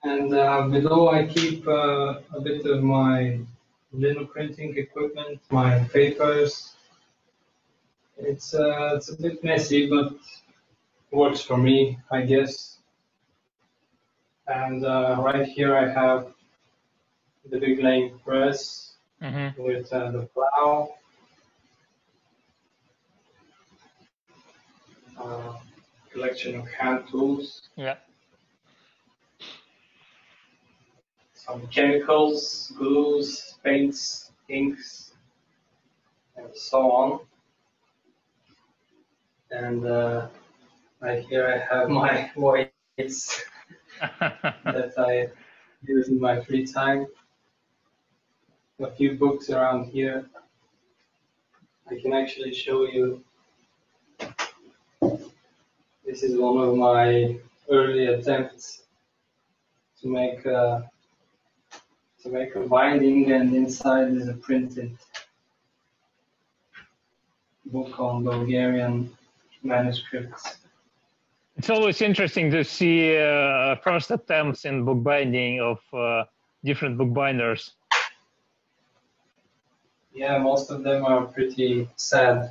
[0.05, 3.39] And uh, below I keep uh, a bit of my
[3.93, 6.75] lino printing equipment, my papers.
[8.19, 10.13] It's uh, it's a bit messy, but
[11.11, 12.79] works for me, I guess.
[14.47, 16.33] And uh, right here I have
[17.51, 20.95] the big laying press hmm with uh, the plow.
[25.19, 25.55] Uh,
[26.13, 27.69] collection of hand tools.
[27.77, 27.97] Yeah.
[31.45, 35.13] some chemicals, glues, paints, inks,
[36.37, 37.21] and so on.
[39.53, 40.29] And uh,
[41.01, 43.45] right here I have my weights
[44.01, 45.29] that I
[45.87, 47.07] use in my free time.
[48.81, 50.27] A few books around here.
[51.89, 53.23] I can actually show you.
[56.05, 57.39] This is one of my
[57.71, 58.85] early attempts
[60.01, 60.91] to make a
[62.23, 64.97] to make a binding and inside is a printed
[67.67, 69.11] book on Bulgarian
[69.63, 70.59] manuscripts.
[71.57, 76.25] It's always interesting to see uh, first attempts in bookbinding of uh,
[76.65, 77.73] different bookbinders.
[80.15, 82.51] Yeah, most of them are pretty sad.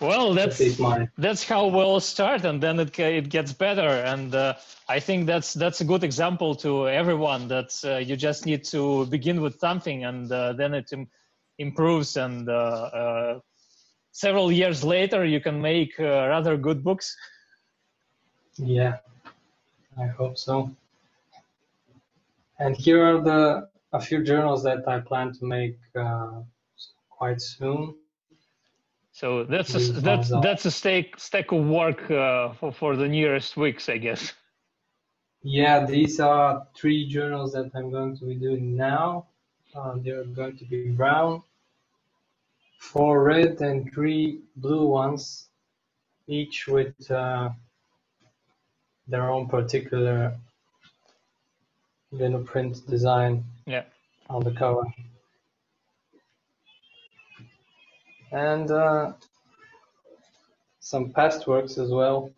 [0.00, 0.78] Well, that's
[1.18, 3.88] that's how we'll start, and then it it gets better.
[3.88, 4.54] And uh,
[4.88, 9.06] I think that's that's a good example to everyone that uh, you just need to
[9.06, 11.08] begin with something, and uh, then it Im-
[11.58, 12.16] improves.
[12.16, 13.40] And uh, uh,
[14.12, 17.16] several years later, you can make uh, rather good books.
[18.56, 18.98] Yeah,
[19.98, 20.70] I hope so.
[22.58, 26.42] And here are the a few journals that I plan to make uh,
[27.08, 27.94] quite soon.
[29.12, 33.56] So that's a, that's that's a stack stack of work uh, for for the nearest
[33.56, 34.32] weeks, I guess.
[35.42, 39.26] Yeah, these are three journals that I'm going to be doing now.
[39.74, 41.42] Uh, they're going to be brown,
[42.80, 45.48] four red, and three blue ones,
[46.26, 47.50] each with uh,
[49.06, 50.34] their own particular
[52.46, 53.84] print design Yeah.
[54.28, 54.82] on the cover.
[58.32, 59.12] And uh,
[60.80, 62.32] some past works as well.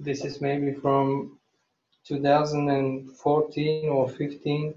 [0.00, 1.38] This is maybe from
[2.04, 4.74] 2014 or 15.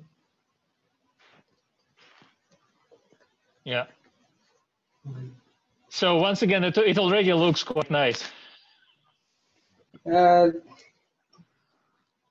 [3.64, 3.86] Yeah.
[5.90, 8.24] So once again, it, it already looks quite nice.
[10.06, 10.48] Uh,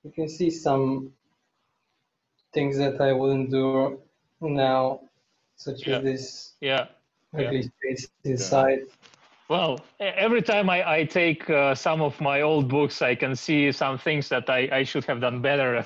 [0.03, 1.13] you can see some
[2.53, 3.99] things that I wouldn't do
[4.41, 5.01] now,
[5.55, 5.97] such Yeah.
[5.97, 6.87] as this Yeah.
[7.33, 7.47] Yeah.
[7.47, 8.79] ugly space inside.
[9.47, 13.35] Well, e- every time I, I take uh, some of my old books, I can
[13.35, 15.85] see some things that I, I should have done better.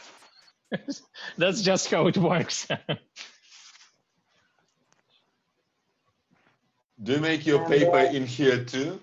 [1.38, 2.68] That's just how it works.
[7.04, 9.00] Do you make your paper in here too?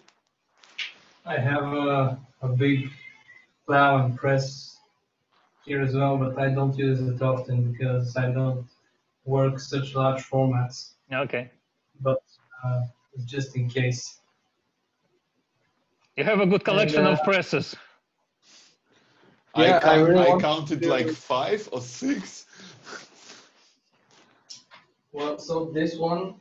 [1.26, 2.90] I have a, a big
[3.66, 4.78] plow and press
[5.64, 8.66] here as well, but I don't use it often because I don't
[9.24, 10.94] work such large formats.
[11.12, 11.50] okay.
[12.00, 12.22] But
[12.64, 12.82] uh,
[13.26, 14.18] just in case.
[16.16, 17.76] You have a good collection of uh, presses.
[19.56, 22.46] Yeah, I I, really I counted like five or six.
[25.12, 26.34] Well, so this one,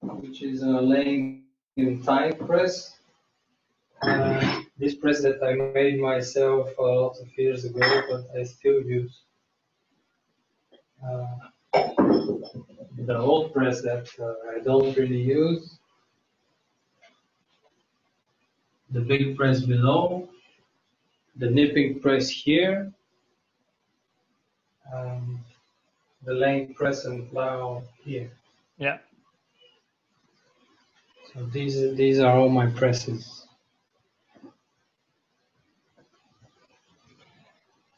[0.00, 1.44] which is a laying
[1.76, 2.98] in time press,
[4.02, 8.82] uh, this press that I made myself a lot of years ago, but I still
[8.82, 9.22] use.
[11.04, 11.26] Uh,
[13.06, 15.78] the old press that uh, I don't really use.
[18.90, 20.28] The big press below,
[21.36, 22.92] the nipping press here,
[24.92, 25.40] um,
[26.24, 28.30] the laying press and plow here.
[28.78, 28.98] Yeah.
[31.36, 33.46] These are, these are all my presses.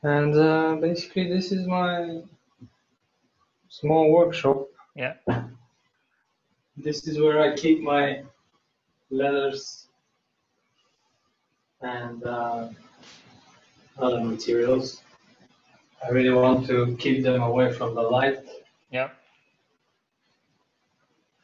[0.02, 2.22] And uh, basically this is my
[3.68, 4.66] small workshop.
[4.96, 5.14] Yeah.
[6.76, 8.22] This is where I keep my
[9.10, 9.86] leathers
[11.80, 12.68] and uh,
[13.98, 15.00] other materials.
[16.04, 18.38] I really want to keep them away from the light.
[18.90, 19.10] Yeah.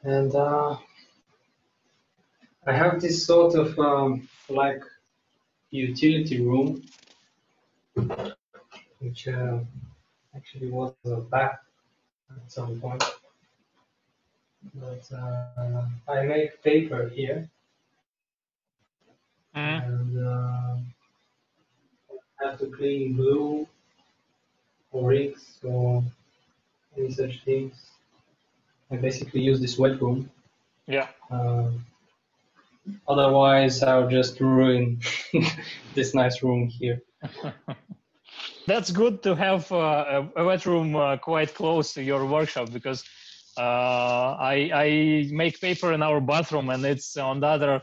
[0.02, 0.76] And uh,
[2.66, 4.82] I have this sort of um, like
[5.70, 6.82] utility room,
[9.00, 9.58] which uh,
[10.34, 11.60] actually was a back
[12.30, 13.02] at some point.
[14.74, 17.48] But uh, I make paper here,
[19.54, 19.78] Mhm.
[19.86, 20.76] and uh,
[22.40, 23.66] have to clean glue
[24.90, 26.02] or inks or
[26.96, 27.74] any such things.
[28.90, 30.30] I basically use this wet room.
[30.86, 31.08] Yeah.
[31.30, 31.84] Um,
[33.08, 35.00] otherwise, I'll just ruin
[35.94, 37.02] this nice room here.
[38.66, 43.04] That's good to have uh, a, wet room uh, quite close to your workshop because
[43.58, 47.82] uh, I, I make paper in our bathroom and it's on the other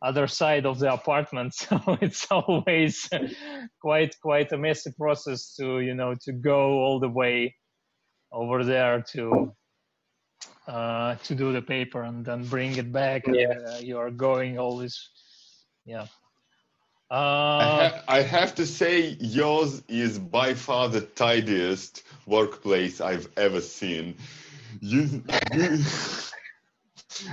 [0.00, 3.08] other side of the apartment, so it's always
[3.80, 7.54] quite quite a messy process to you know to go all the way
[8.32, 9.52] over there to
[10.68, 13.28] uh, to do the paper and then bring it back.
[13.28, 13.54] and, Yeah.
[13.56, 15.10] uh, you are going always,
[15.86, 16.06] yeah.
[17.58, 23.28] I, Uh, ha- I have to say, yours is by far the tidiest workplace I've
[23.36, 24.16] ever seen.
[24.80, 25.22] You,
[25.52, 25.78] you,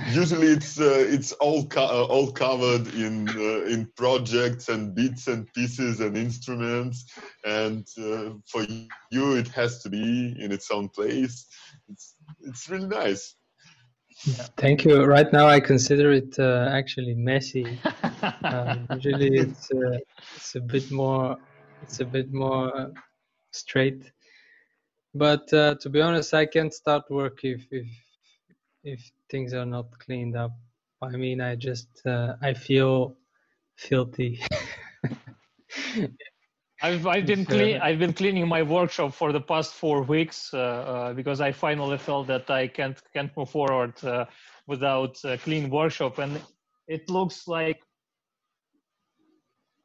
[0.06, 5.28] usually, it's uh, it's all co- uh, all covered in uh, in projects and bits
[5.28, 7.04] and pieces and instruments,
[7.44, 11.46] and uh, for you, it has to be in its own place.
[11.88, 13.34] It's it's really nice.
[14.56, 15.04] Thank you.
[15.04, 17.64] Right now, I consider it uh, actually messy.
[18.44, 19.98] Um, usually, it's uh,
[20.36, 21.36] it's a bit more
[21.82, 22.88] it's a bit more uh,
[23.50, 24.04] straight.
[25.14, 27.86] But uh, to be honest, I can't start work if if
[28.84, 30.52] if things are not cleaned up.
[31.02, 33.16] I mean, I just uh, I feel
[33.76, 34.40] filthy.
[36.82, 37.76] I've I've been clean.
[37.76, 41.52] uh, I've been cleaning my workshop for the past four weeks uh, uh, because I
[41.52, 44.26] finally felt that I can't can't move forward uh,
[44.66, 46.40] without a clean workshop, and
[46.86, 47.80] it looks like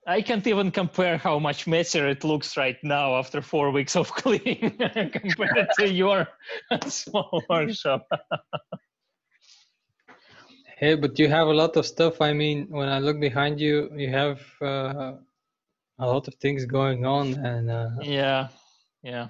[0.07, 4.11] I can't even compare how much messier it looks right now after four weeks of
[4.21, 4.77] cleaning
[5.13, 6.27] compared to your
[6.87, 8.07] small workshop.
[10.77, 12.19] Hey, but you have a lot of stuff.
[12.19, 15.13] I mean, when I look behind you, you have uh,
[16.01, 18.47] a lot of things going on, and uh, Yeah,
[19.03, 19.29] yeah.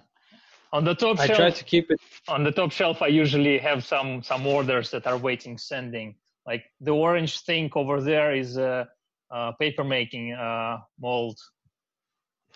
[0.74, 2.00] On the top I shelf, try to keep it.
[2.30, 6.16] on the top shelf i usually have some some orders that are waiting sending
[6.46, 8.88] like the orange thing over there is a,
[9.32, 11.38] uh paper making uh, mold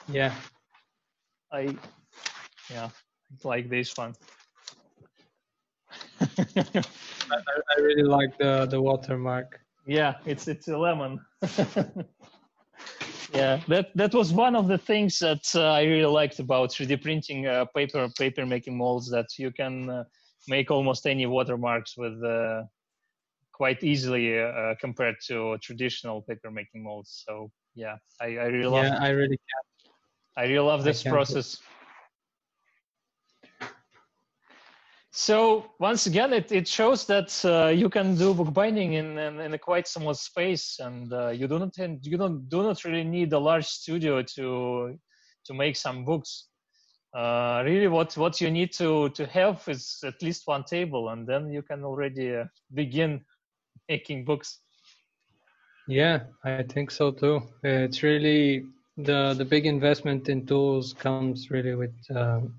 [0.07, 0.33] Yeah,
[1.51, 1.75] i
[2.71, 2.89] yeah
[3.43, 4.13] like this one
[7.31, 7.37] I,
[7.71, 9.59] I really like the the watermark.
[9.87, 11.19] yeah it's it's a lemon
[13.33, 17.01] yeah that that was one of the things that uh, i really liked about 3d
[17.01, 20.03] printing uh, paper paper making molds that you can uh,
[20.47, 22.63] make almost any watermarks with uh,
[23.51, 27.23] quite easily uh, compared to traditional paper making molds.
[27.25, 29.39] So yeah i, I really love Yeah, I really
[30.37, 31.57] i really love this process
[35.17, 39.53] so once again it, it shows that uh, you can do bookbinding in, in, in
[39.53, 43.31] a quite small space and uh, you do not you don't do not really need
[43.31, 44.97] a large studio to
[45.45, 46.49] to make some books
[47.15, 51.25] uh, really what what you need to to have is at least one table and
[51.25, 52.43] then you can already uh,
[52.73, 53.23] begin
[53.87, 54.59] making books
[55.87, 57.41] Yeah, I think so too.
[57.63, 58.65] It's really
[58.97, 62.55] the the big investment in tools comes really with um,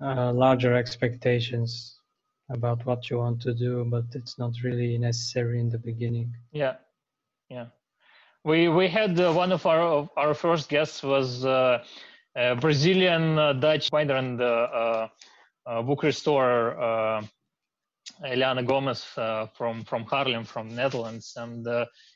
[0.00, 1.98] uh, larger expectations
[2.50, 6.34] about what you want to do, but it's not really necessary in the beginning.
[6.52, 6.76] Yeah,
[7.50, 7.66] yeah.
[8.44, 11.84] We we had uh, one of our of our first guests was uh,
[12.36, 15.08] a Brazilian uh, Dutch binder and uh,
[15.66, 17.22] uh, book restorer uh,
[18.24, 21.66] Eliane Gomes from from Haarlem, from Netherlands, and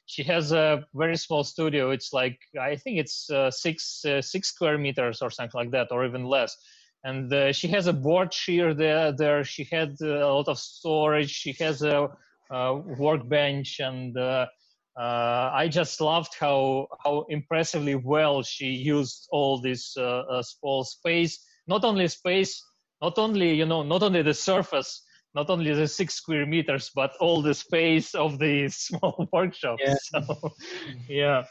[0.06, 1.90] she has a very small studio.
[1.90, 6.24] It's like I think it's six six square meters or something like that, or even
[6.24, 6.56] less.
[7.04, 9.12] And uh, she has a board shear there.
[9.12, 11.30] There, she had uh, a lot of storage.
[11.30, 12.08] She has a,
[12.50, 14.46] a workbench, and uh,
[14.98, 20.84] uh, I just loved how how impressively well she used all this uh, uh, small
[20.84, 21.44] space.
[21.66, 22.62] Not only space,
[23.00, 25.02] not only you know, not only the surface,
[25.34, 29.78] not only the six square meters, but all the space of the small workshop.
[29.80, 29.94] Yeah.
[30.02, 30.52] So,
[31.08, 31.44] yeah.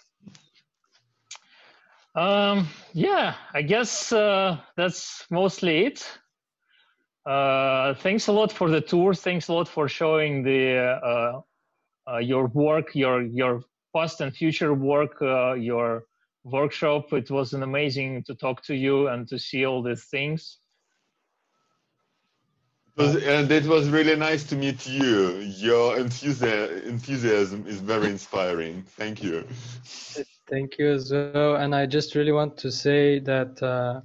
[2.13, 6.19] Um, yeah, I guess uh, that's mostly it.
[7.25, 9.13] Uh, thanks a lot for the tour.
[9.13, 11.41] Thanks a lot for showing the uh,
[12.11, 13.61] uh, your work, your your
[13.95, 16.03] past and future work, uh, your
[16.43, 17.13] workshop.
[17.13, 20.57] It was an amazing to talk to you and to see all these things.
[22.97, 25.37] It was, and it was really nice to meet you.
[25.37, 28.83] Your enthusi- enthusiasm is very inspiring.
[28.97, 29.47] Thank you.
[30.51, 31.55] Thank you as well.
[31.55, 34.01] And I just really want to say that uh,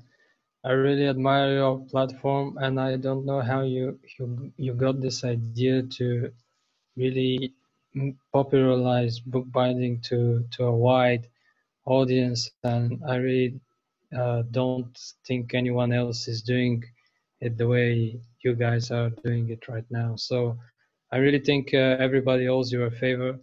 [0.64, 5.24] I really admire your platform, and I don't know how you you, you got this
[5.24, 6.32] idea to
[6.96, 7.54] really
[8.32, 11.28] popularize bookbinding to to a wide
[11.86, 12.50] audience.
[12.64, 13.60] And I really
[14.16, 14.96] uh, don't
[15.26, 16.84] think anyone else is doing
[17.40, 20.16] it the way you guys are doing it right now.
[20.16, 20.58] So
[21.12, 23.38] I really think uh, everybody owes you a favor.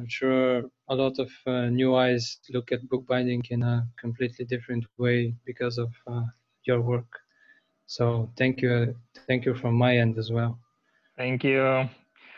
[0.00, 4.86] I'm sure a lot of uh, new eyes look at bookbinding in a completely different
[4.96, 6.22] way because of uh,
[6.64, 7.20] your work.
[7.84, 8.96] So thank you,
[9.26, 10.58] thank you from my end as well.
[11.18, 11.86] Thank you.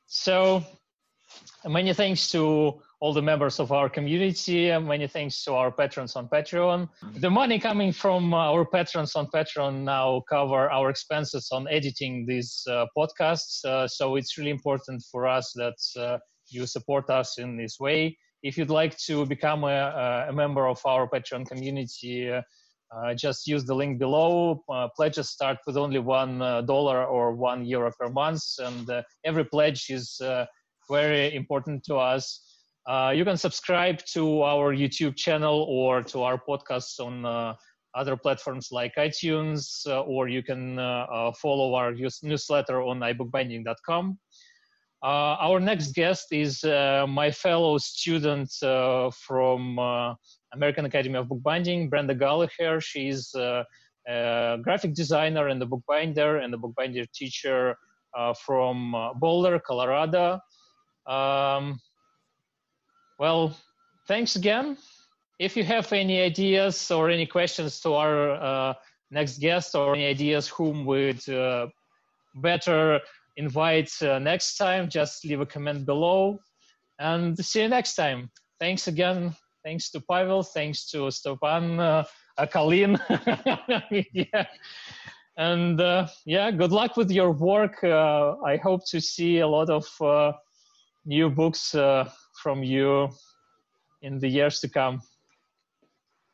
[0.07, 0.65] So
[1.65, 4.71] many thanks to all the members of our community.
[4.71, 6.89] And Many thanks to our patrons on Patreon.
[7.19, 12.67] The money coming from our patrons on Patreon now cover our expenses on editing these
[12.69, 13.65] uh, podcasts.
[13.65, 16.19] Uh, so it's really important for us that uh,
[16.53, 18.17] you support us in this way.
[18.43, 22.43] If you'd like to become a, a member of our Patreon community, uh,
[22.95, 24.63] uh, just use the link below.
[24.69, 28.91] Uh, pledges start with only one dollar or one euro per month, and
[29.25, 30.21] every pledge is
[30.91, 32.41] very important to us.
[32.87, 37.55] Uh, you can subscribe to our YouTube channel or to our podcasts on uh,
[37.95, 41.93] other platforms like iTunes, uh, or you can uh, uh, follow our
[42.23, 44.19] newsletter on ibookbinding.com.
[45.03, 48.51] Uh, our next guest is my fellow student
[49.13, 49.79] from
[50.55, 52.81] American Academy of Bookbinding, Brenda Gallagher.
[52.81, 53.67] She's a
[54.63, 57.77] graphic designer and a bookbinder and a bookbinder teacher
[58.45, 60.41] from Boulder, Colorado.
[61.07, 61.81] Um,
[63.19, 63.57] well,
[64.07, 64.77] thanks again.
[65.39, 68.75] If you have any ideas or any questions to our uh,
[69.11, 71.67] next guest or any ideas whom would uh,
[72.37, 73.01] better
[73.37, 76.39] invite uh, next time, just leave a comment below
[76.99, 78.31] and see you next time.
[78.61, 79.35] Thanks again.
[79.65, 80.43] Thanks to Pavel.
[80.43, 82.05] Thanks to Stopan, uh,
[82.47, 82.99] Kalin.
[84.13, 84.47] yeah.
[85.37, 87.83] And uh, yeah, good luck with your work.
[87.83, 90.33] Uh, I hope to see a lot of uh,
[91.07, 92.11] new books uh,
[92.43, 93.09] from you
[94.03, 95.01] in the years to come.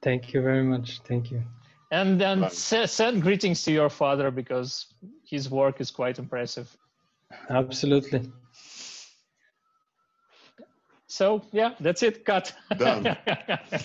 [0.03, 1.01] Thank you very much.
[1.05, 1.43] Thank you.
[1.91, 4.87] And then send greetings to your father because
[5.25, 6.77] his work is quite impressive.
[7.51, 8.31] Absolutely.
[11.07, 12.25] So yeah, that's it.
[12.25, 12.53] Cut.
[12.77, 13.17] Done.